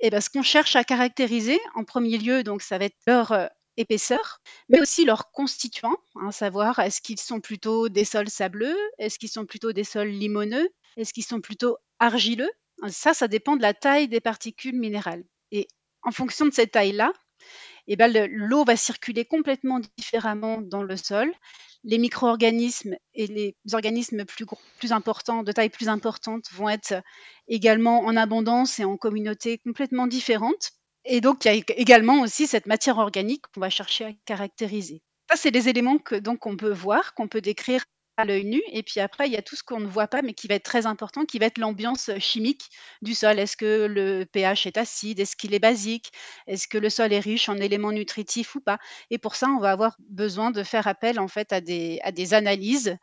[0.00, 3.32] et ben, ce qu'on cherche à caractériser, en premier lieu, donc ça va être leur,
[3.32, 8.76] heu, épaisseur, mais aussi leurs constituants, hein, savoir est-ce qu'ils sont plutôt des sols sableux?
[8.98, 10.68] Est-ce qu'ils sont plutôt des sols limoneux?
[10.96, 12.50] Est-ce qu'ils sont plutôt argileux?
[12.88, 15.68] Ça, ça dépend de la taille des particules minérales et
[16.02, 17.12] en fonction de cette taille-là,
[17.88, 21.32] et ben, le l'eau va circuler complètement différemment dans le sol.
[21.84, 24.46] Les micro-organismes et les organismes plus
[24.78, 26.94] plus importants, de taille plus importante, vont être
[27.48, 30.72] également en abondance et en communauté complètement différentes
[31.04, 34.12] et donc il y a ég également aussi cette matière organique qu'on va chercher à
[34.24, 35.02] caractériser.
[35.30, 37.84] Ça, c'est des éléments que donc on peut voir, qu'on peut décrire
[38.16, 40.22] à l'œil nu et puis après il y a tout ce qu'on ne voit pas,
[40.22, 42.70] mais qui va être très important, qui va être l'ambiance, chimique
[43.02, 43.38] du sol.
[43.38, 45.20] Est-ce que le pH est acide?
[45.20, 46.12] Est-ce qu'il est basique?
[46.46, 48.78] Est-ce que le sol est riche en éléments nutritifs ou pas?
[49.10, 52.96] Et pour ça, on va avoir besoin de faire appel en fait à des analyses,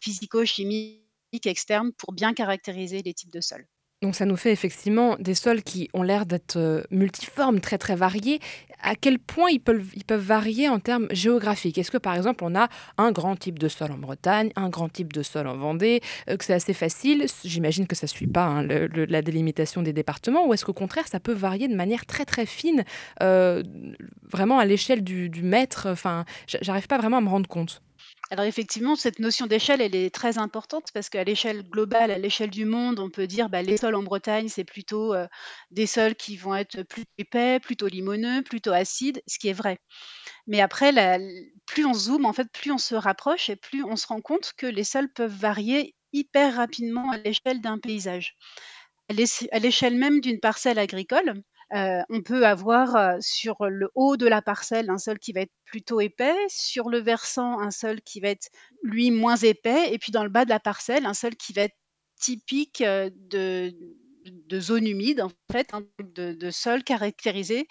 [0.00, 1.02] physico-chimiques
[1.46, 3.66] externes pour bien caractériser les types de sols.
[4.02, 7.94] Donc ça nous fait effectivement des sols qui ont l'air d'être, heu, multiformes, très, très
[7.94, 8.40] variés.
[8.82, 9.80] À quel point ils peuvent
[10.20, 11.78] varier en termes géographiques?
[11.78, 14.88] Est-ce que, par exemple, on a un grand type de sol en Bretagne, un grand
[14.88, 17.26] type de sol en Vendée, heu, que c'est assez facile?
[17.44, 21.06] j'imagine que ça ne suit pas, hein, la délimitation des départements ou est-ce qu'au contraire
[21.06, 22.82] ça peut varier de manière très, très fine,
[23.22, 23.62] heu,
[24.28, 25.86] vraiment à l'échelle du du mètre?
[25.88, 26.24] Enfin,
[26.60, 27.80] j'arrive pas vraiment à me rendre compte.
[28.32, 32.48] Alors effectivement, cette notion d'échelle, elle est très importante parce qu'à l'échelle globale, à l'échelle
[32.48, 35.26] du monde, on peut dire, bah, les sols en Bretagne, c'est plutôt, heu,
[35.70, 39.76] des sols qui vont être plus épais, plutôt limoneux, plutôt acides, ce qui est vrai.
[40.46, 40.92] Mais après
[41.66, 44.52] plus on zoome, en fait, plus on se rapproche et plus on se rend compte
[44.56, 48.36] que les sols peuvent varier hyper rapidement à l'échelle d'un paysage.
[49.52, 51.42] À l'échelle même d'une parcelle agricole,
[51.74, 55.40] heu, on peut avoir, heu, sur le haut de la parcelle, un sol qui va
[55.42, 58.48] être plutôt épais, sur le versant, un sol qui va être,
[58.82, 61.62] lui, moins épais et puis dans le bas de la parcelle, un sol qui va
[61.62, 61.76] être
[62.20, 63.72] typique, heu, de
[64.24, 67.66] de zone humide, en fait, hein, de de sol caractérisé,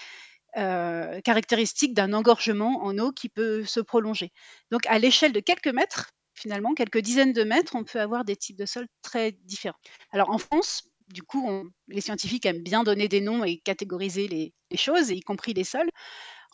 [1.24, 4.32] caractéristique d'un engorgement en eau qui peut se prolonger.
[4.72, 8.36] Donc à l'échelle de quelques mètres, finalement, quelques dizaines de mètres, on peut avoir des
[8.36, 9.78] types de sols très différents.
[10.12, 11.50] Alors en France, du coup,
[11.88, 15.90] les scientifiques aiment bien donner des noms et catégoriser les choses, y compris les sols.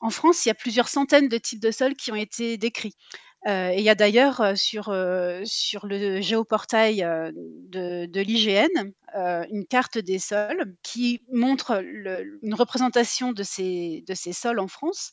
[0.02, 2.96] En France, il y a plusieurs centaines de types de sols qui ont été décrits.
[3.48, 6.98] Heu et il y a d'ailleurs, heu, sur, heu, sur le géoportail,
[7.34, 8.93] de l'IGN,
[9.52, 11.82] une carte des sols qui montre
[12.43, 15.12] une représentation de ces de ces sols en France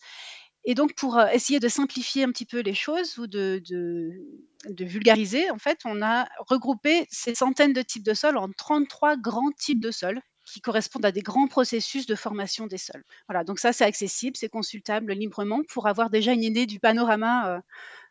[0.65, 5.51] et donc pour, heu, essayer de simplifier un petit peu les choses ou de vulgariser,
[5.51, 9.81] en fait, on a regroupé ces centaines de types de sols en 33 grands types
[9.81, 13.03] de sols qui correspondent à des grands processus de formation des sols.
[13.29, 17.57] Voilà, donc ça, c'est accessible, c'est consultable librement pour avoir déjà une idée du panorama,
[17.59, 17.61] heu,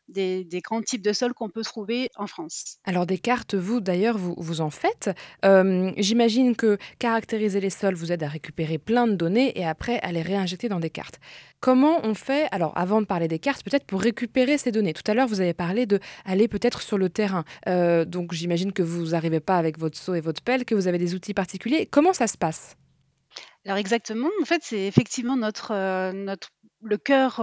[0.08, 2.78] des des grands types de sols qu'on peut trouver en France.
[2.86, 5.10] Alors des cartes, vous d'ailleurs, vous vous en faites.
[5.42, 10.00] Hem, j'imagine que caractériser les sols vous aide à récupérer plein de données et après
[10.02, 11.20] à les réinjecter dans des cartes.
[11.62, 14.91] Comment on fait alors avant de parler des cartes, peut-être pour récupérer ces données?
[14.91, 17.45] Tout à l'heure, vous avez parlé d'aller peut-être sur le terrain.
[17.70, 20.88] Heu, donc j'imagine que vous arrivez pas avec votre seau et votre pelle, que vous
[20.89, 21.86] avez des outils particuliers.
[21.89, 22.76] Comment ça se passe?
[23.66, 26.49] Alors exactement, en fait, c'est effectivement notre, heu, notre
[26.84, 27.42] le cœur,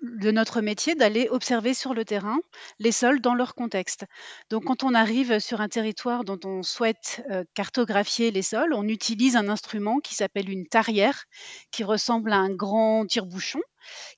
[0.00, 2.38] de notre métier d'aller observer sur le terrain
[2.78, 4.04] les sols dans leur contexte.
[4.50, 7.22] Donc quand on arrive sur un territoire dont on souhaite,
[7.54, 11.24] cartographier les sols, on utilise un instrument qui s'appelle une tarière,
[11.70, 13.60] qui ressemble à un grand tire-bouchon,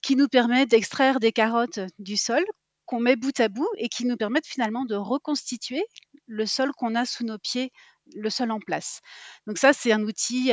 [0.03, 2.45] qui nous permet d'extraire des carottes du sol,
[2.87, 5.83] qu'on met bout à bout et qui nous permettent finalement de reconstituer
[6.27, 7.71] le sol qu'on a sous nos pieds,
[8.14, 9.00] le sol en place.
[9.46, 10.52] Donc ça, c'est un outil,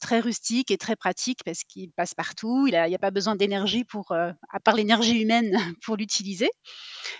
[0.00, 2.66] très rustique et très pratique parce qu'il passe partout.
[2.68, 5.52] Il a il y a pas besoin d'énergie pour, à part l'énergie humaine
[5.84, 6.50] pour l'utiliser.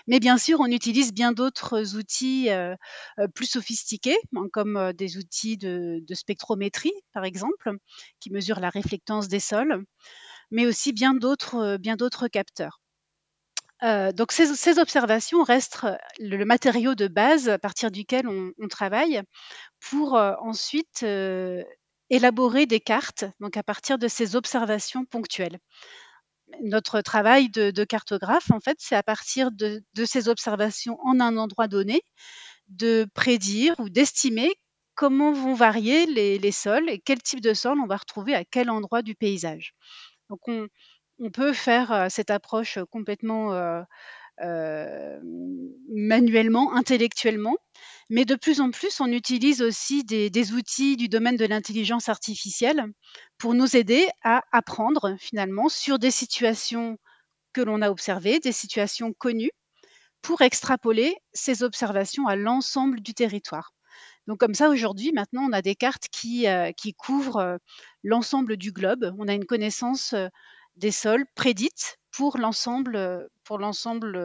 [0.07, 2.49] Mais bien sûr, on utilise bien d'autres outils,
[3.35, 7.71] plus sophistiqués, hein, comme, des outils de spectrométrie, par exemple,
[8.19, 9.83] qui mesurent la réflectance des sols,
[10.51, 12.80] mais aussi bien d'autres capteurs.
[13.83, 15.79] Heu, donc ces observations restent
[16.19, 19.21] le le matériau de base à partir duquel on travaille
[19.81, 21.05] pour, heu, ensuite,
[22.09, 25.59] élaborer des cartes, donc à partir de ces observations ponctuelles.
[26.63, 31.37] Notre travail de cartographe, en fait, c'est à partir de de ces observations en un
[31.37, 32.01] endroit donné,
[32.69, 34.53] de prédire ou d'estimer
[34.95, 38.45] comment vont varier les les sols et quel type de sol on va retrouver à
[38.45, 39.73] quel endroit du paysage.
[40.29, 40.67] Donc on
[41.21, 43.53] on peut faire, cette approche complètement,
[45.89, 47.55] manuellement, intellectuellement,
[48.09, 52.85] mais de plus en plus, on utilise aussi des outils du domaine de l'intelligence artificielle
[53.37, 56.97] pour nous aider à apprendre finalement sur des situations
[57.53, 59.51] que l'on a observées, des situations connues,
[60.21, 63.73] pour extrapoler ces observations à l'ensemble du territoire.
[64.27, 66.47] Donc comme ça, aujourd'hui, maintenant, on a des cartes qui,
[66.97, 67.57] couvrent,
[68.03, 69.13] l'ensemble du globe.
[69.17, 70.15] On a une connaissance,
[70.81, 74.19] des sols prédite pour l'ensemble, pour l'ensemble,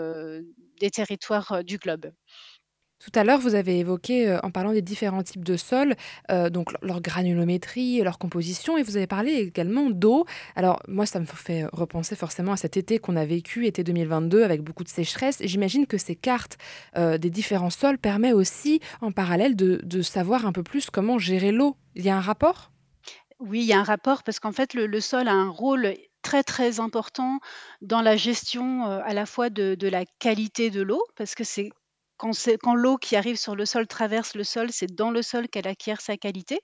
[0.81, 2.11] des territoires, du globe.
[2.99, 5.95] Tout à l'heure, vous avez évoqué, en parlant des différents types de sols,
[6.51, 10.25] donc leur granulométrie, leur composition et vous avez parlé également d'eau.
[10.57, 14.43] Alors moi, ça me fait repenser forcément à cet été qu'on a vécu, été 2022
[14.43, 15.43] avec beaucoup de sécheresse.
[15.43, 16.57] J'imagine que ces cartes,
[16.97, 21.53] des différents sols permet aussi en parallèle de de savoir un peu plus comment gérer
[21.53, 21.77] l'eau.
[21.97, 22.73] Il y a un rapport?
[23.39, 25.93] Oui, il y a un rapport parce qu'en fait, le le sol a un rôle
[26.27, 27.39] très, très important
[27.83, 31.71] dans la gestion, à la fois de la qualité de l'eau, parce que c'est
[32.17, 35.49] quand quand l'eau qui arrive sur le sol traverse le sol, c'est dans le sol
[35.49, 36.59] qu'elle acquiert sa qualité,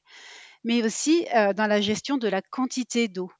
[0.64, 3.30] mais aussi, dans la gestion de la quantité d'eau,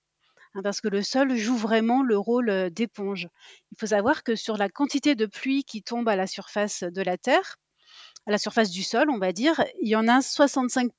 [0.55, 3.27] hein, parce que le sol joue vraiment le rôle, d'éponge.
[3.73, 7.03] Il faut savoir que sur la quantité de pluie qui tombe à la surface de
[7.03, 7.57] la terre,
[8.29, 10.93] à la surface du sol, on va dire, il y en a 65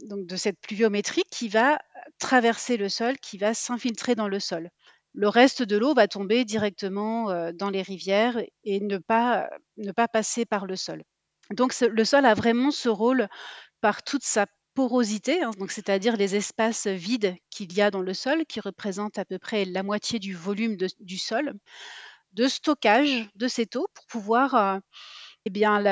[0.00, 1.78] donc de cette pluviométrie qui va
[2.18, 4.70] traverser le sol, qui va s'infiltrer dans le sol.
[5.14, 9.92] Le reste de l'eau va tomber directement, heu, dans les rivières et ne pas, ne
[9.92, 11.02] pas passer par le sol.
[11.50, 13.28] Donc le sol a vraiment ce rôle
[13.80, 18.44] par toute sa porosité, hein, c'est-à-dire les espaces vides qu'il y a dans le sol
[18.46, 21.54] qui représentent à peu près la moitié du volume du sol
[22.32, 24.80] de stockage de cette eau pour pouvoir, heu,
[25.46, 25.82] eh bien,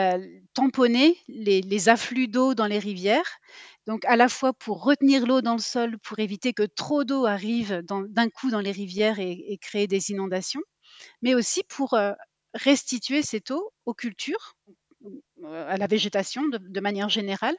[0.54, 3.38] tamponner les afflux d'eau dans les rivières.
[3.86, 7.26] Donc à la fois pour retenir l'eau dans le sol, pour éviter que trop d'eau
[7.26, 10.62] arrive d'un coup dans les rivières et et créer des inondations,
[11.22, 12.14] mais aussi pour, heu,
[12.54, 14.54] restituer cette eau aux cultures,
[15.06, 17.56] heu, à la végétation de manière générale,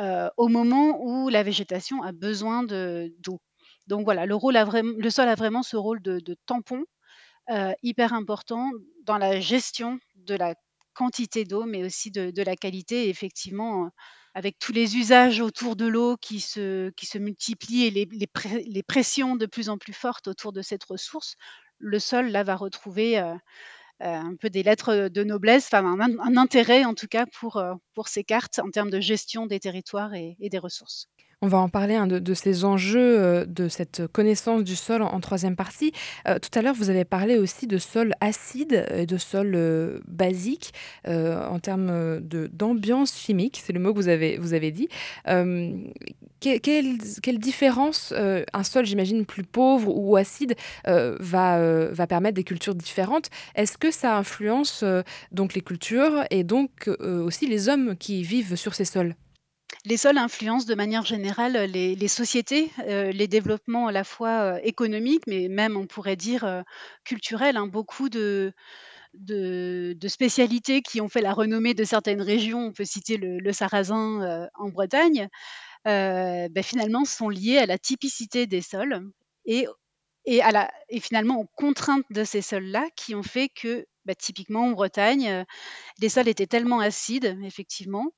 [0.00, 3.40] heu, au moment où la végétation a besoin de d'eau.
[3.88, 6.84] Donc voilà, le sol a vraiment ce rôle de tampon,
[7.82, 8.70] hyper important
[9.04, 10.54] dans la gestion de la
[10.94, 13.90] quantité d'eau, mais aussi de la qualité effectivement,
[14.34, 19.68] avec tous les usages autour de l'eau qui se multiplient et les pressions de plus
[19.70, 21.36] en plus fortes autour de cette ressource,
[21.78, 23.24] le sol là va retrouver, heu
[24.02, 27.58] heu, un peu des lettres, de noblesse, un in un intérêt en tout cas pour,
[27.58, 31.08] heu, pour ces cartes en termes de gestion des territoires et des ressources.
[31.42, 35.20] On va en parler, hein, de ces enjeux, heu, de cette connaissance du sol en
[35.20, 35.90] troisième partie.
[36.28, 40.02] Heu, tout à l'heure, vous avez parlé aussi de sol acide et de sol, heu,
[40.06, 40.72] basique,
[41.08, 44.88] heu, en termes, d'ambiance chimique, c'est le mot que vous avez vous avez dit.
[46.40, 46.60] Quelle
[47.22, 48.12] quelle différence,
[48.52, 50.54] un sol, j'imagine, plus pauvre ou acide,
[50.86, 53.30] va, va permettre des cultures différentes?
[53.54, 54.84] Est-ce que ça influence,
[55.32, 59.14] donc les cultures et donc, aussi les hommes qui vivent sur ces sols?
[59.86, 64.56] Les sols influencent de manière générale, les les sociétés, heu, les développements à la fois,
[64.58, 66.62] heu, économiques, mais même on pourrait dire,
[67.04, 67.66] culturels, hein.
[67.66, 68.52] Beaucoup de
[70.08, 74.48] spécialités qui ont fait la renommée de certaines régions, on peut citer le le sarrasin,
[74.54, 75.28] en Bretagne,
[75.86, 79.10] beh, finalement sont liées à la typicité des sols
[79.46, 79.68] et
[81.00, 85.44] finalement aux contraintes de ces sols-là qui ont fait que, bah, typiquement en Bretagne,
[86.00, 88.12] les sols étaient tellement acides effectivement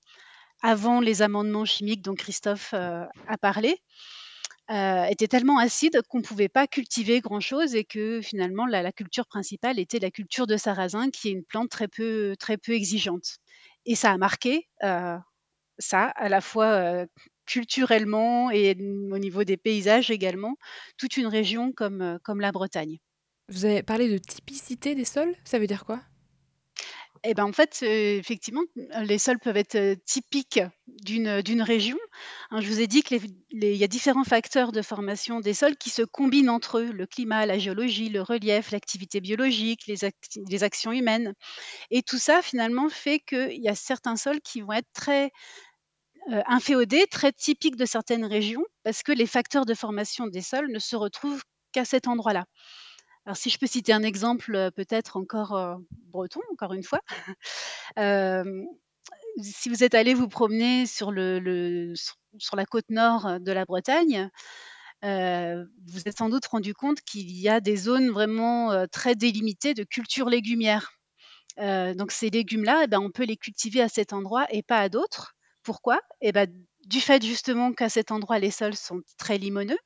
[0.62, 3.76] avant les amendements chimiques dont Christophe, heu, a parlé,
[4.70, 9.26] heu, étaient tellement acides qu'on ne pouvait pas cultiver grand-chose et que finalement la culture
[9.26, 13.36] principale était la culture de sarrasin qui est une plante très peu très peu exigeante
[13.86, 15.16] et ça a marqué, heu,
[15.78, 17.06] ça à la fois,
[17.46, 18.72] culturellement et
[19.12, 20.56] au niveau des paysages également,
[20.98, 22.98] toute une région comme, comme la Bretagne.
[23.48, 26.00] Vous avez parlé de typicité des sols, ça veut dire quoi?
[27.24, 28.62] Et ben, en fait, effectivement,
[29.04, 31.96] les sols peuvent être, typiques d'une, région.
[32.50, 33.14] Hein, je vous ai dit que
[33.52, 37.46] y a différents facteurs de formation des sols qui se combinent entre eux, le climat,
[37.46, 39.98] la géologie, le relief, l'activité biologique, les
[40.48, 41.34] les actions humaines
[41.90, 45.30] et tout ça finalement fait qu'il y a certains sols qui vont être très,
[46.46, 50.78] inféodés, très typiques de certaines régions parce que les facteurs de formation des sols ne
[50.78, 51.42] se retrouvent
[51.72, 52.46] qu'à cet endroit-là.
[53.26, 55.78] Alors si je peux citer un exemple, peut-être encore,
[56.12, 57.00] breton, encore une fois,
[59.42, 61.12] si vous êtes allé vous promener sur
[62.56, 64.30] la côte nord, de la Bretagne,
[65.04, 69.74] heu, vous êtes sans doute rendu compte qu'il y a des zones vraiment, très délimitées
[69.74, 70.92] de cultures légumières.
[71.60, 74.80] Heu, donc ces légumes-là, eh ben, on peut les cultiver à cet endroit et pas
[74.80, 75.34] à d'autres.
[75.64, 76.00] Pourquoi?
[76.22, 76.46] Et bah,
[76.86, 79.78] du fait justement qu'à cet endroit les sols sont très limoneux,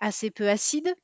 [0.00, 0.94] assez peu acides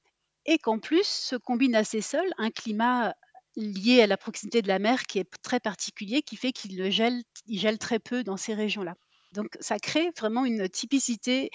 [0.47, 3.15] et qu'en plus se combine à ces sols un climat
[3.57, 7.23] lié à la proximité de la mer qui est très particulier, qui fait qu'il gèle
[7.47, 8.95] il gèle très peu dans ces régions-là.
[9.33, 11.51] Donc ça crée vraiment une typicité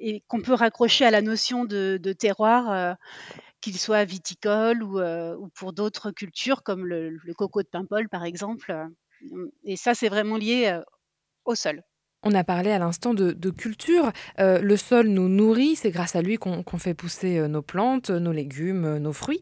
[0.00, 2.96] et qu'on peut raccrocher à la notion de terroir,
[3.60, 8.74] qu'il soit viticole ou, pour d'autres cultures comme le coco de Paimpol par exemple,
[9.64, 10.80] et ça c'est vraiment lié,
[11.44, 11.82] au sol.
[12.24, 14.10] On a parlé à l'instant de culture,
[14.40, 18.10] heu, le sol nous nourrit, c'est grâce à lui qu'on fait pousser, heu, nos plantes,
[18.10, 19.40] nos légumes, heu, nos fruits.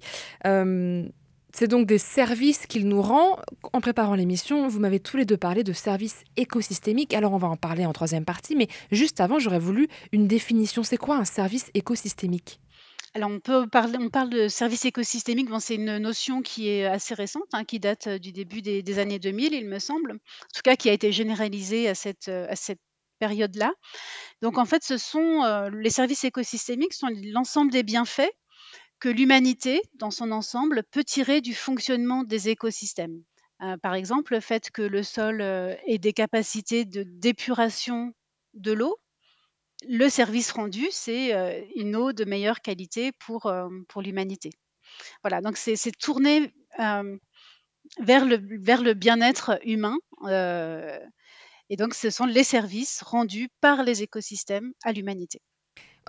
[1.55, 3.37] C'est donc des services qu'il nous rend.
[3.75, 7.13] En préparant l'émission, vous m'avez tous les 2 parlé de services écosystémiques.
[7.13, 10.83] Alors on va en parler en troisième partie, mais juste avant, j'aurais voulu une définition.
[10.83, 12.59] C'est quoi un service écosystémique?
[13.15, 17.65] Alors on parle de service écosystémique, bon c'est une notion qui est assez récente, hein,
[17.65, 20.13] qui date, du début des années 2000 il me semble.
[20.13, 22.31] En tout cas qui a été généralisée à cette,
[23.19, 23.73] période-là.
[24.41, 28.33] Donc en fait ce sont, les services écosystémiques sont l'ensemble des bienfaits
[28.99, 33.23] que l'humanité, dans son ensemble, peut tirer du fonctionnement des écosystèmes.
[33.83, 38.13] Par exemple, le fait que le sol, ait des capacités de d'épuration
[38.55, 38.97] de l'eau,
[39.89, 43.53] le service rendu, c'est, une eau de meilleure qualité pour,
[43.89, 44.51] pour l'humanité.
[45.23, 45.75] Voilà, donc c'est
[46.79, 47.19] hem,
[48.01, 49.97] vers le vers le bien-être humain,
[51.71, 55.41] et donc ce sont les services rendus par les écosystèmes à l'humanité.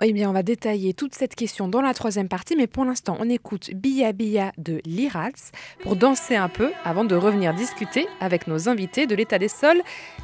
[0.02, 3.16] Eh bien, on va détailler toute cette question dans la troisième partie, mais pour l'instant,
[3.20, 5.52] on écoute Bia Bia de Lirats
[5.82, 9.82] pour danser un peu avant de revenir discuter avec nos invités de l'état des sols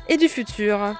[0.09, 0.96] et du futur.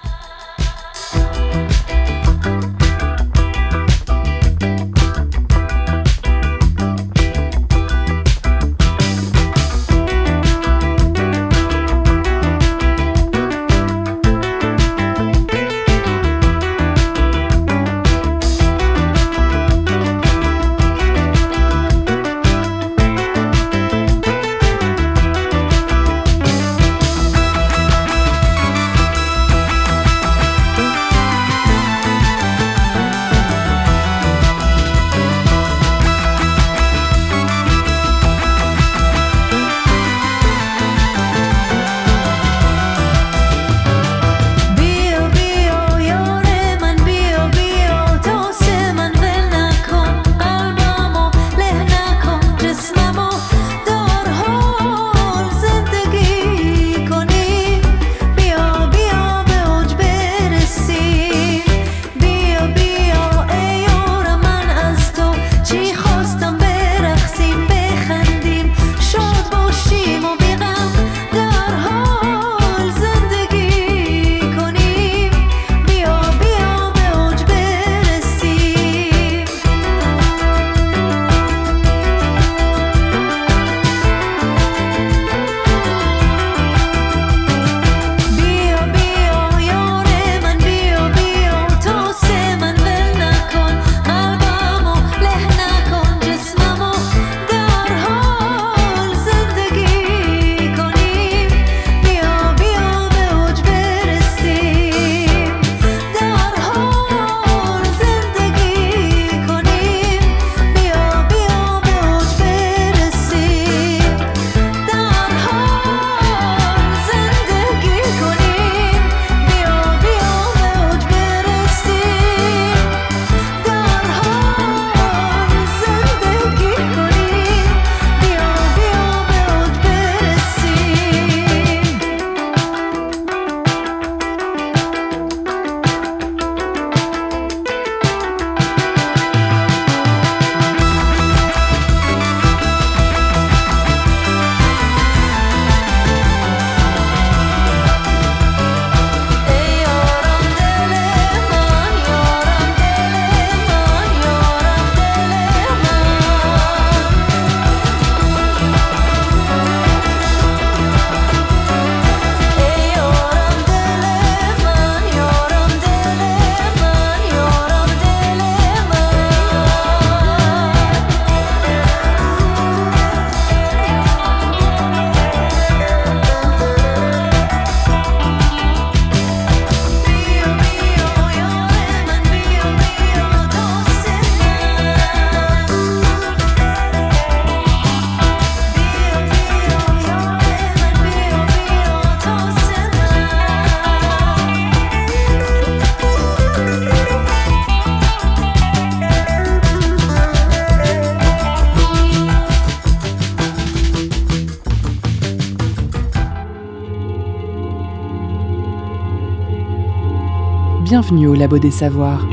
[211.13, 212.25] Au Labo des Savoirs.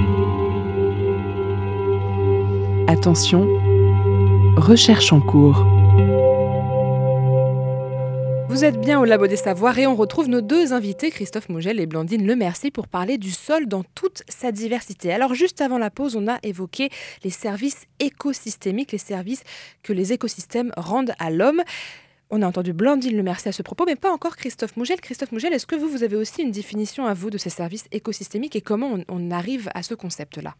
[2.87, 3.47] Attention,
[4.55, 5.65] recherche en cours.
[8.49, 11.79] Vous êtes bien au Labo des Savoirs et on retrouve nos deux invités, Christophe Mougel
[11.79, 15.11] et Blandine Lemercier, pour parler du sol dans toute sa diversité.
[15.11, 16.89] Alors juste avant la pause, on a évoqué
[17.23, 19.41] les services écosystémiques, les services
[19.81, 21.63] que les écosystèmes rendent à l'homme.
[22.29, 24.99] On a entendu Blandine Lemercier à ce propos, mais pas encore Christophe Mougel.
[24.99, 27.85] Christophe Mougel, est-ce que vous, vous avez aussi une définition à vous de ces services
[27.91, 30.55] écosystémiques et comment on, arrive à ce concept-là?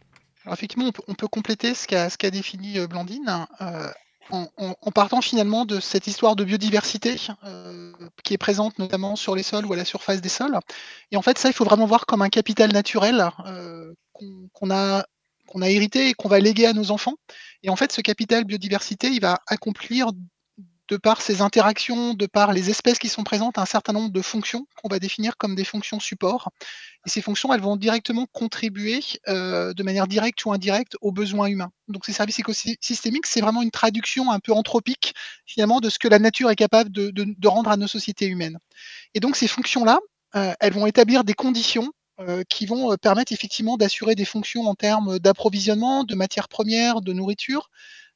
[0.50, 3.48] Effectivement, on peut, compléter ce qu'a défini euh, Blandine.
[3.60, 3.90] euh,
[4.30, 7.92] en, partant finalement de cette histoire de biodiversité euh,
[8.24, 10.58] qui est présente notamment sur les sols ou à la surface des sols.
[11.12, 13.30] Et en fait, ça, il faut vraiment voir comme un capital naturel
[14.54, 15.06] qu'on a
[15.54, 17.16] hérité et qu'on va léguer à nos enfants.
[17.64, 20.12] Et en fait, ce capital biodiversité, il va accomplir
[20.90, 24.22] de par ses interactions, de par les espèces qui sont présentes, un certain nombre de
[24.22, 26.50] fonctions qu'on va définir comme des fonctions support.
[27.06, 31.48] Et ces fonctions, elles vont directement contribuer euh, de manière directe ou indirecte aux besoins
[31.48, 31.72] humains.
[31.88, 35.14] Donc ces services écosystémiques, c'est vraiment une traduction un peu anthropique
[35.46, 38.58] finalement de ce que la nature est capable de, rendre à nos sociétés humaines.
[39.14, 40.00] Et donc ces fonctions-là,
[40.36, 44.76] euh, elles vont établir des conditions euh, qui vont permettre effectivement d'assurer des fonctions en
[44.76, 47.70] termes d'approvisionnement, de matières premières, de nourriture,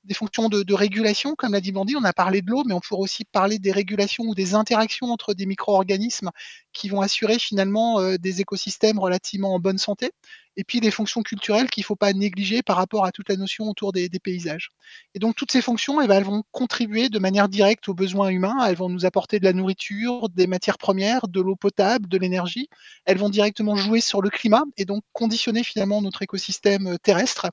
[0.03, 2.79] des fonctions de, régulation, comme l'a dit Blandy, on a parlé de l'eau, mais on
[2.79, 6.31] pourrait aussi parler des régulations ou des interactions entre des micro-organismes
[6.73, 10.11] qui vont assurer finalement euh, des écosystèmes relativement en bonne santé,
[10.57, 13.35] et puis des fonctions culturelles qu'il ne faut pas négliger par rapport à toute la
[13.35, 14.69] notion autour des, des paysages.
[15.13, 18.29] Et donc toutes ces fonctions, eh ben, elles vont contribuer de manière directe aux besoins
[18.29, 22.17] humains, elles vont nous apporter de la nourriture, des matières premières, de l'eau potable, de
[22.17, 22.69] l'énergie,
[23.05, 27.47] elles vont directement jouer sur le climat et donc conditionner finalement notre écosystème euh, terrestre.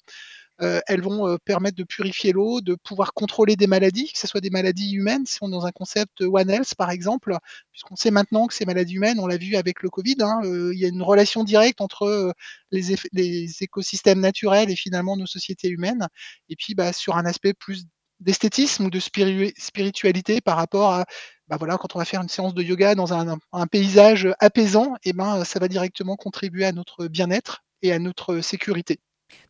[0.61, 4.27] Euh, elles vont euh, permettre de purifier l'eau, de pouvoir contrôler des maladies, que ce
[4.27, 7.37] soit des maladies humaines, si on est dans un concept One Health par exemple,
[7.73, 10.73] puisqu'on sait maintenant que ces maladies humaines, on l'a vu avec le Covid, hein, euh,
[10.75, 12.33] il y a une relation directe entre euh,
[12.73, 16.09] les, les écosystèmes naturels et finalement nos sociétés humaines.
[16.49, 17.85] Et puis bah, sur un aspect plus
[18.21, 21.05] d'esthétisme ou de spiritu- spiritualité par rapport à
[21.49, 24.95] bah voilà, quand on va faire une séance de yoga dans un, un paysage apaisant,
[25.05, 28.99] et ben, ça va directement contribuer à notre bien-être et à notre sécurité.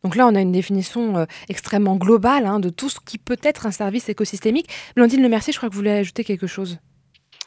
[0.03, 3.39] Donc là, on a une définition euh, extrêmement globale hein, de tout ce qui peut
[3.43, 4.69] être un service écosystémique.
[4.95, 6.79] Blandine Lemercier, je crois que vous voulez ajouter quelque chose.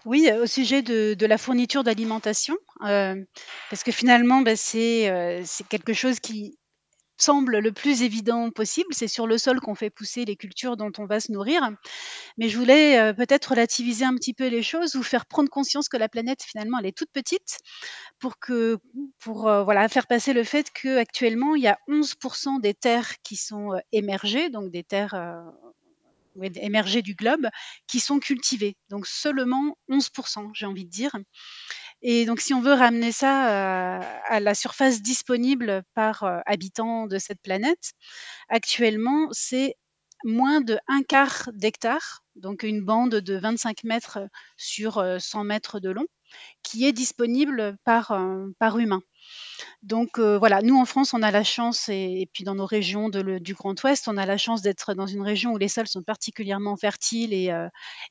[0.05, 3.27] Oui, heu, au sujet de la fourniture d'alimentation, heu,
[3.71, 6.59] parce que finalement, heu, c'est quelque chose qui
[7.19, 8.89] semble le plus évident possible.
[8.95, 11.71] C'est sur le sol qu'on fait pousser les cultures dont on va se nourrir.
[12.39, 15.89] Mais je voulais, heu, peut-être relativiser un petit peu les choses ou faire prendre conscience
[15.89, 17.59] que la planète finalement elle est toute petite
[18.21, 18.79] pour que
[19.21, 23.37] pour, heu, voilà, faire passer le fait qu'actuellement il y a 11% des terres qui
[23.37, 25.15] sont, heu, émergées, donc des terres,
[26.57, 27.49] émergées du globe,
[27.89, 28.77] qui sont cultivées.
[28.91, 31.17] Donc seulement 11% j'ai envie de dire.
[32.03, 37.41] Et donc si on veut ramener ça, à la surface disponible par, habitant de cette
[37.43, 37.93] planète,
[38.49, 39.77] actuellement, c'est
[40.25, 44.21] moins de un quart d'hectare, donc une bande de 25 mètres
[44.57, 46.07] sur, heu, 100 mètres de long,
[46.65, 48.13] qui est disponible par
[48.79, 49.03] humain.
[49.83, 53.09] Donc heu, voilà, nous en France, on a la chance et puis dans nos régions
[53.11, 56.03] du Grand Ouest, on a la chance d'être dans une région où les sols sont
[56.03, 57.53] particulièrement fertiles et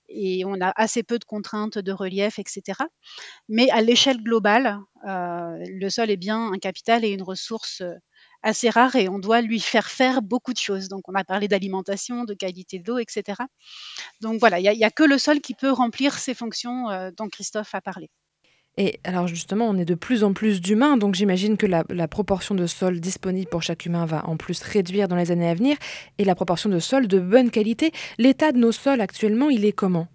[0.10, 2.88] et on a assez peu de contraintes de relief et cetera.
[3.50, 7.84] Mais à l'échelle globale, heu, le sol est bien un capital et une ressource,
[8.44, 10.88] assez rare et on doit lui faire faire beaucoup de choses.
[10.90, 13.48] Donc on a parlé d'alimentation, de qualité d'eau et cetera.
[14.22, 17.76] Donc voilà, il y a que le sol qui peut remplir ces fonctions, dont Christophe
[17.76, 18.10] a parlé.
[18.78, 22.56] Et alors justement, on est de plus en plus d'humains, donc j'imagine que la, proportion
[22.56, 25.78] de sol disponible pour chaque humain va en plus réduire dans les années à venir,
[26.18, 27.92] et la proportion de sol de bonne qualité.
[28.18, 30.08] L'état de nos sols actuellement, il est comment?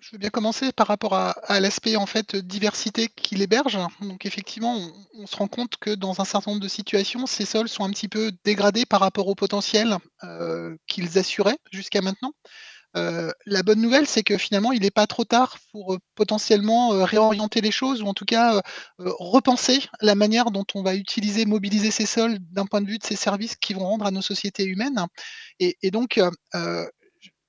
[0.00, 3.78] Je, veux bien commencer par rapport à, l'aspect en fait diversité qu'il héberge.
[4.00, 7.44] Donc effectivement, on, on se rend compte que dans un certain nombre de situations, ces
[7.44, 12.32] sols sont un petit peu dégradés par rapport au potentiel euh, qu'ils assuraient jusqu'à maintenant.
[12.96, 16.92] Euh, la bonne nouvelle, c'est que finalement, il n'est pas trop tard pour euh, potentiellement
[16.92, 18.60] euh, réorienter les choses ou en tout cas
[18.98, 23.04] repenser la manière dont on va utiliser, mobiliser ces sols d'un point de vue de
[23.04, 25.06] ces services qui vont rendre à nos sociétés humaines.
[25.60, 26.20] Et, donc,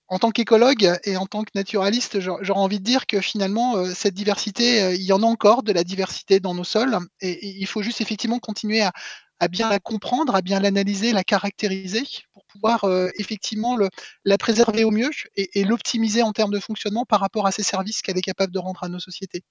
[0.10, 3.84] en tant qu'écologue et en tant que naturaliste, j'au- j'aurais envie de dire que finalement,
[3.96, 6.98] cette diversité, il y en a encore de la diversité dans nos sols.
[7.22, 8.92] Et il faut juste effectivement continuer à,
[9.40, 12.04] à bien la comprendre, à bien l'analyser, la caractériser
[12.34, 13.90] pour pouvoir euh, effectivement le-
[14.26, 17.64] la préserver au mieux et, et l'optimiser en termes de fonctionnement par rapport à ces
[17.64, 19.44] services qu'elle est capable de rendre à nos sociétés.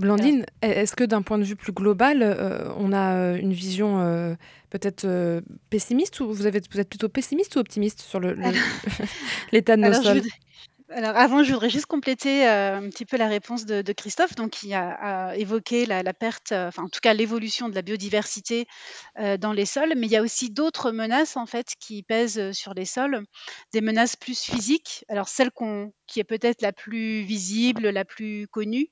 [0.00, 3.52] Blandine, e- est-ce que d'un point de vue plus global, euh, on a euh, une
[3.52, 4.34] vision euh,
[4.70, 8.42] peut-être euh, pessimiste ou vous, avez, vous êtes plutôt pessimiste ou optimiste sur le- le-
[9.52, 10.22] l'état de nos Alors sols?
[10.96, 14.50] Alors avant, je voudrais juste compléter, heu, un petit peu la réponse de Christophe, donc
[14.52, 18.66] qui a évoqué la perte, heu, enfin en tout cas l'évolution de la biodiversité,
[19.18, 19.94] heu, dans les sols.
[19.96, 23.24] Mais il y a aussi d'autres menaces en fait qui pèsent, sur les sols,
[23.72, 25.04] des menaces plus physiques.
[25.08, 25.50] Alors celle
[26.06, 28.88] qui est peut-être la plus visible, la plus connue,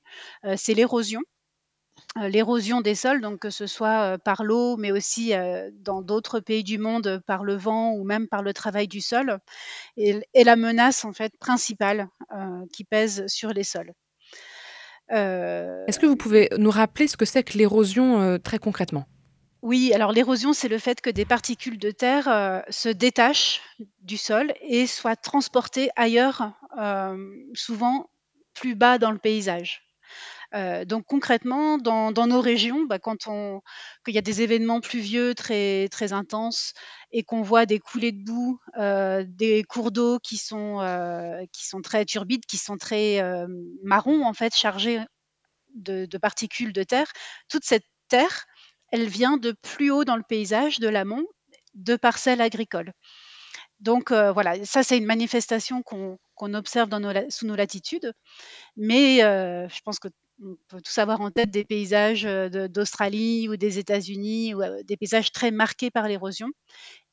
[0.57, 1.21] c'est l'érosion.
[2.17, 6.01] Heu, l'érosion des sols, donc que ce soit, heu, par l'eau, mais aussi, heu, dans
[6.01, 9.39] d'autres pays du monde, heu, par le vent ou même par le travail du sol
[9.97, 13.93] est l est la menace en fait principale, heu, qui pèse sur les sols.
[15.87, 19.05] Est-ce que vous Hem pouvez nous rappeler ce que c'est que l'érosion, heu, très concrètement?
[19.63, 23.61] Oui, alors l'érosion, c'est le fait que des particules de terre, heu, se détachent
[24.01, 28.09] du sol et soient transportées ailleurs, hem, souvent
[28.53, 29.81] plus bas dans le paysage.
[30.55, 33.61] Heu, donc concrètement, dans nos régions, bah, quand on
[34.05, 36.73] qu'il y a des événements pluvieux très très intenses
[37.11, 41.65] et qu'on voit des coulées de boue, heu, des cours d'eau qui sont, heu, qui
[41.67, 43.49] sont très turbides, qui sont très, hem,
[43.83, 44.99] marrons en fait, chargés
[45.75, 47.11] de particules de terre.
[47.49, 48.45] Toute cette terre,
[48.91, 51.25] elle vient de plus haut dans le paysage, de l'amont,
[51.75, 52.93] de parcelles agricoles.
[53.81, 58.13] Donc voilà, ça c'est une manifestation qu'on qu'on observe dans nos sous nos latitudes.
[58.77, 59.99] Mais je pense
[60.43, 65.31] qu'on peut tous avoir en tête des paysages, d'Australie ou des États-Unis ou des paysages
[65.31, 66.49] très marqués par l'érosion.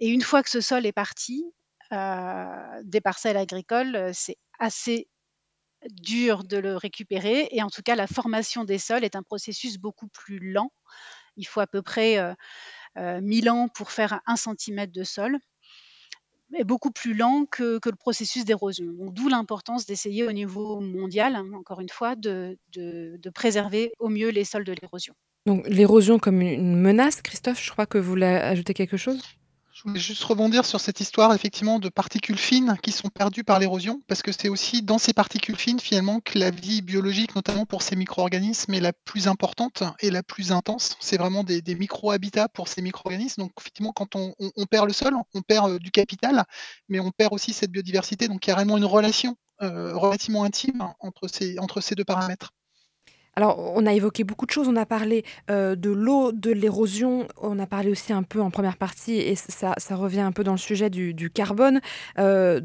[0.01, 1.45] Et une fois que ce sol est parti,
[1.93, 2.47] heu,
[2.85, 5.09] des parcelles agricoles, c'est assez
[5.93, 7.49] dur de le récupérer.
[7.53, 10.73] Et en tout cas la formation des sols est un processus beaucoup plus lent.
[11.37, 12.35] Il faut à peu près, heu
[12.99, 15.39] heu, 1000 ans pour faire 1 centimètre de sol
[16.51, 18.87] mais beaucoup plus lent que le processus d'érosion.
[19.13, 24.09] D'où l'importance d'essayer au niveau mondial, hein, encore une fois, de de de préserver au
[24.09, 25.15] mieux les sols de l'érosion.
[25.47, 29.23] Donc l'érosion comme une menace, Christophe, je crois que vous voulez ajouter quelque chose?
[29.83, 33.59] Je voulais juste rebondir sur cette histoire effectivement de particules fines qui sont perdues par
[33.59, 37.65] l'érosion, parce que c'est aussi dans ces particules fines finalement que la vie biologique, notamment
[37.65, 40.97] pour ces micro-organismes, est la plus importante et la plus intense.
[41.01, 43.41] C'est vraiment des micro-habitats pour ces micro-organismes.
[43.41, 44.35] Donc effectivement, quand on
[44.71, 46.45] perd le sol, on perd, heu, du capital,
[46.91, 48.29] mais on perd aussi cette biodiversité.
[48.29, 52.05] Donc il y a vraiment une relation, heu, relativement intime entre ces entre ces 2
[52.05, 52.53] paramètres.
[53.37, 54.67] Alors, on a évoqué beaucoup de choses.
[54.69, 57.29] On a parlé, heu, de l'eau, de l'érosion.
[57.41, 60.53] On a parlé aussi un peu en première partie et ça revient un peu dans
[60.53, 61.81] le sujet du carbone.
[62.19, 62.61] Heu,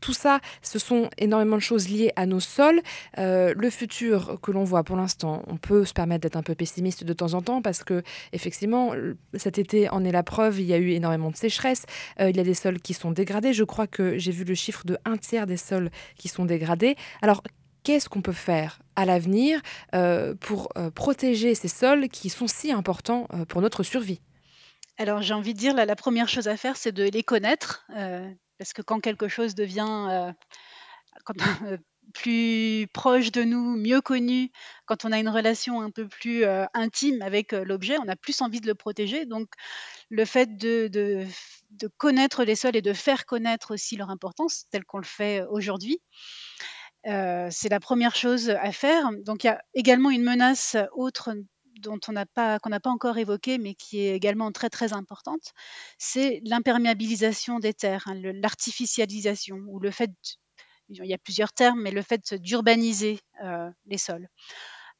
[0.00, 2.80] tout ça, ce sont énormément de choses liées à nos sols.
[3.18, 6.54] Heu, le futur que l'on voit pour l'instant, on peut se permettre d'être un peu
[6.56, 10.58] pessimiste de temps en temps parce qu'effectivement, l cet été en est la preuve.
[10.60, 11.84] Il y a eu énormément de sécheresse.
[12.18, 13.52] Il y a des sols qui sont dégradés.
[13.52, 16.96] Je crois que j'ai vu le chiffre de 1/3 des sols qui sont dégradés.
[17.22, 17.42] Alors,
[17.84, 19.60] qu'est-ce qu'on peut faire à l'avenir,
[19.94, 24.20] heu, pour, heu, protéger ces sols qui sont si importants, heu, pour notre survie?
[24.98, 27.84] Alors j'ai envie de dire la la 1re chose à faire, c'est de les connaître,
[28.58, 30.32] parce que quand quelque chose devient,
[32.14, 34.50] plus proche de nous, mieux connu,
[34.86, 38.60] quand on a une relation un peu plus, intime avec, l'objet, on a plus envie
[38.60, 39.26] de le protéger.
[39.26, 39.48] Donc
[40.10, 40.88] le fait de
[41.72, 45.42] de connaître les sols et de faire connaître aussi leur importance, tel qu'on le fait
[45.50, 46.00] aujourd'hui,
[47.04, 49.10] c'est la 1re chose à faire.
[49.24, 51.30] Donc il y a également une menace autre
[51.80, 54.92] dont on n'a pas qu'on n'a pas encore évoquée, mais qui est également très, très
[54.94, 55.52] importante,
[55.98, 60.10] c'est l'imperméabilisation des terres, hein, l'artificialisation ou le fait
[60.90, 63.20] il y a plusieurs termes, mais le fait d'urbaniser,
[63.86, 64.28] les sols.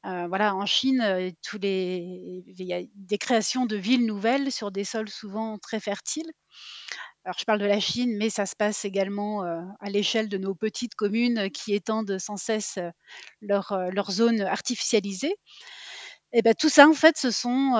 [0.03, 5.57] Voilà, en Chine, il y a des créations de villes nouvelles sur des sols souvent
[5.59, 6.31] très fertiles.
[7.25, 10.53] Alors je parle de la Chine, mais ça se passe également, à l'échelle de nos
[10.53, 12.77] petites communes qui étendent sans cesse,
[13.41, 15.35] leurs zones artificialisées.
[16.33, 17.73] Et bah, tout ça en fait, ce sont,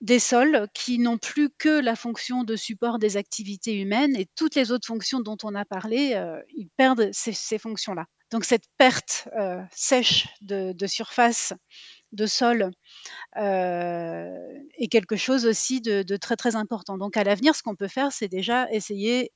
[0.00, 4.54] des sols qui n'ont plus que la fonction de support des activités humaines et toutes
[4.54, 6.18] les autres fonctions dont on a parlé,
[6.56, 8.06] ils perdent ces fonctions-là.
[8.30, 9.28] Donc cette perte,
[9.72, 11.52] sèche de surface,
[12.12, 12.70] de sol,
[13.36, 16.98] est quelque chose aussi de très, très important.
[16.98, 19.30] Donc à l'avenir, ce qu'on peut faire, c'est déjà essayer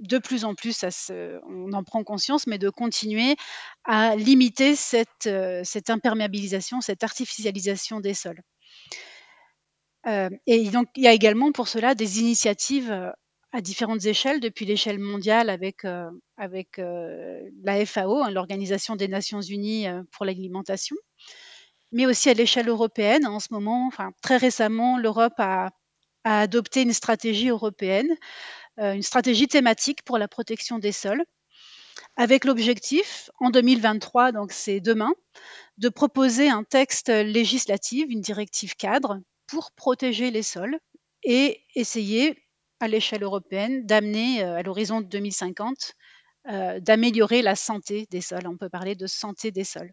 [0.00, 3.36] de plus en plus, on en prend conscience, mais de continuer
[3.84, 5.28] à limiter cette,
[5.88, 8.40] imperméabilisation, cette artificialisation des sols.
[10.46, 13.12] Et donc il y a également pour cela des initiatives,
[13.52, 20.24] à différentes échelles, depuis l'échelle mondiale avec, la FAO, hein, l'Organisation des Nations Unies, pour
[20.24, 20.96] l'alimentation,
[21.92, 23.26] mais aussi à l'échelle européenne.
[23.26, 23.90] En ce moment,
[24.22, 25.70] très récemment, l'Europe a
[26.24, 28.08] adopté une stratégie européenne,
[28.80, 31.24] heu, une stratégie thématique pour la protection des sols,
[32.16, 35.12] avec l'objectif, en 2023, donc c'est demain,
[35.78, 40.78] de proposer un texte législatif, une directive cadre pour protéger les sols
[41.24, 42.44] et essayer,
[42.80, 45.94] à l'échelle européenne, d'amener, heu, à l'horizon 2050,
[46.80, 48.46] d'améliorer la santé des sols.
[48.48, 49.92] On peut parler de santé des sols.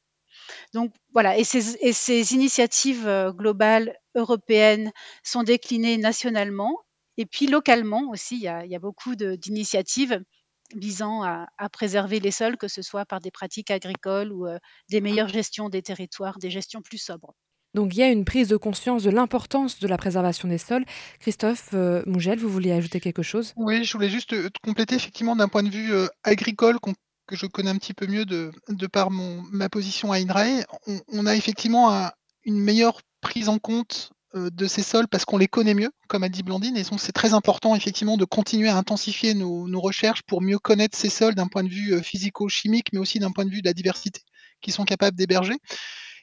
[0.73, 4.91] Donc voilà, et ces, et ces initiatives globales européennes
[5.23, 6.79] sont déclinées nationalement
[7.17, 8.35] et puis localement aussi.
[8.35, 10.21] Il y a, il y a beaucoup d'initiatives
[10.75, 14.47] visant à, à, préserver les sols, que ce soit par des pratiques agricoles ou
[14.89, 17.33] des meilleures gestions des territoires, des gestions plus sobres.
[17.75, 20.85] Donc il y a une prise de conscience de l'importance de la préservation des sols.
[21.19, 23.53] Christophe euh, Mougel, vous vouliez ajouter quelque chose?
[23.57, 24.33] Oui, je voulais juste
[24.63, 25.91] compléter effectivement d'un point de vue
[26.23, 26.79] agricole
[27.27, 30.65] que je connais un petit peu mieux de, de par mon, ma position à INRAE,
[31.07, 32.11] on, a effectivement un,
[32.43, 36.29] une meilleure prise en compte de ces sols parce qu'on les connaît mieux, comme a
[36.29, 40.41] dit Blandine, et donc c'est très important effectivement de continuer à intensifier nos, recherches pour
[40.41, 43.61] mieux connaître ces sols d'un point de vue physico-chimique, mais aussi d'un point de vue
[43.61, 44.21] de la diversité
[44.61, 45.55] qu'ils sont capables d'héberger.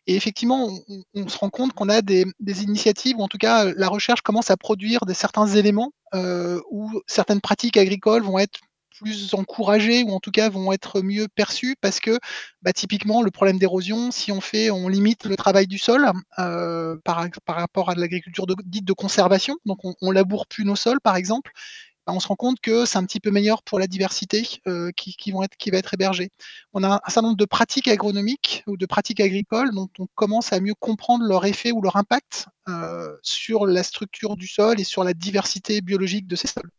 [0.07, 3.39] Et effectivement, on, on, se rend compte qu'on a des, des, initiatives, ou en tout
[3.39, 8.39] cas la recherche commence à produire des certains éléments euh, où certaines pratiques agricoles vont
[8.39, 8.61] être
[9.03, 12.19] plus encouragés ou en tout cas vont être mieux perçus parce que
[12.63, 16.97] bah, typiquement le problème d'érosion, si on fait, on limite le travail du sol euh,
[17.05, 21.17] par, rapport à l'agriculture dite de conservation, donc on, on laboure plus nos sols par
[21.17, 21.53] exemple,
[22.07, 24.91] bah, on se rend compte que c'est un petit peu meilleur pour la diversité euh,
[24.93, 26.31] qui va être hébergée.
[26.73, 30.53] On a un certain nombre de pratiques agronomiques ou de pratiques agricoles dont on commence
[30.53, 34.85] à mieux comprendre leur effet ou leur impact euh, sur la structure du sol et
[34.85, 36.71] sur la diversité biologique de ces sols.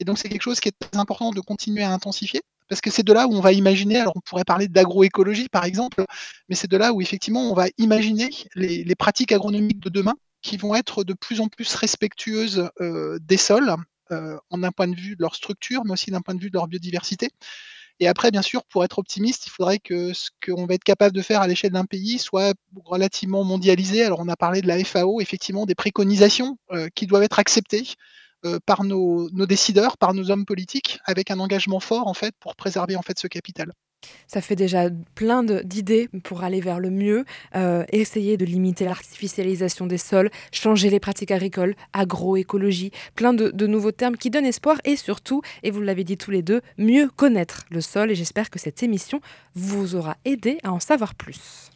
[0.00, 2.90] Et donc c'est quelque chose qui est très important de continuer à intensifier, parce que
[2.90, 6.04] c'est de là où on va imaginer, alors on pourrait parler d'agroécologie par exemple,
[6.48, 10.56] mais c'est de là où effectivement on va imaginer les, pratiques agronomiques de demain qui
[10.56, 13.74] vont être de plus en plus respectueuses euh, des sols,
[14.12, 16.50] euh, en un point de vue de leur structure, mais aussi d'un point de vue
[16.50, 17.30] de leur biodiversité.
[18.00, 21.14] Et après, bien sûr, pour être optimiste, il faudrait que ce qu'on va être capable
[21.14, 24.04] de faire à l'échelle d'un pays soit relativement mondialisé.
[24.04, 27.84] Alors, on a parlé de la FAO, effectivement, des préconisations euh, qui doivent être acceptées
[28.44, 32.56] euh, par nos, décideurs, par nos hommes politiques, avec un engagement fort en fait pour
[32.56, 33.72] préserver en fait ce capital.
[34.26, 37.24] Ça fait déjà plein d'idées pour aller vers le mieux,
[37.54, 43.92] euh, essayer de limiter l'artificialisation des sols, changer les pratiques agricoles, agroécologie, plein de, nouveaux
[43.92, 47.64] termes qui donnent espoir et surtout, et vous l'avez dit tous les deux, mieux connaître
[47.70, 48.10] le sol.
[48.10, 49.20] Et j'espère que cette émission
[49.54, 51.70] vous aura aidé à en savoir plus.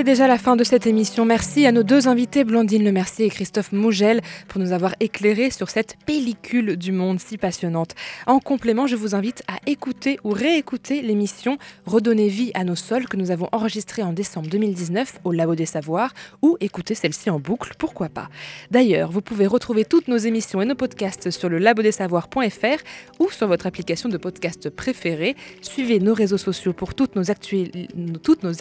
[0.00, 1.26] C'est déjà la fin de cette émission.
[1.26, 5.50] Merci à nos deux invités, Blandine Le Mercier et Christophe Mougel, pour nous avoir éclairés
[5.50, 7.94] sur cette pellicule du monde si passionnante.
[8.26, 13.08] En complément, je vous invite à écouter ou réécouter l'émission Redonner vie à nos sols
[13.08, 17.38] que nous avons enregistrée en décembre 2019 au Labo des Savoirs ou écouter celle-ci en
[17.38, 18.30] boucle, pourquoi pas.
[18.70, 22.82] D'ailleurs, vous pouvez retrouver toutes nos émissions et nos podcasts sur le labodesavoirs.fr
[23.18, 25.36] ou sur votre application de podcast préférée.
[25.60, 27.30] Suivez nos réseaux sociaux pour toutes nos,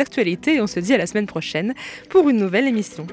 [0.01, 1.73] actualités on se dit à la semaine prochaine
[2.09, 3.07] pour une nouvelle émission.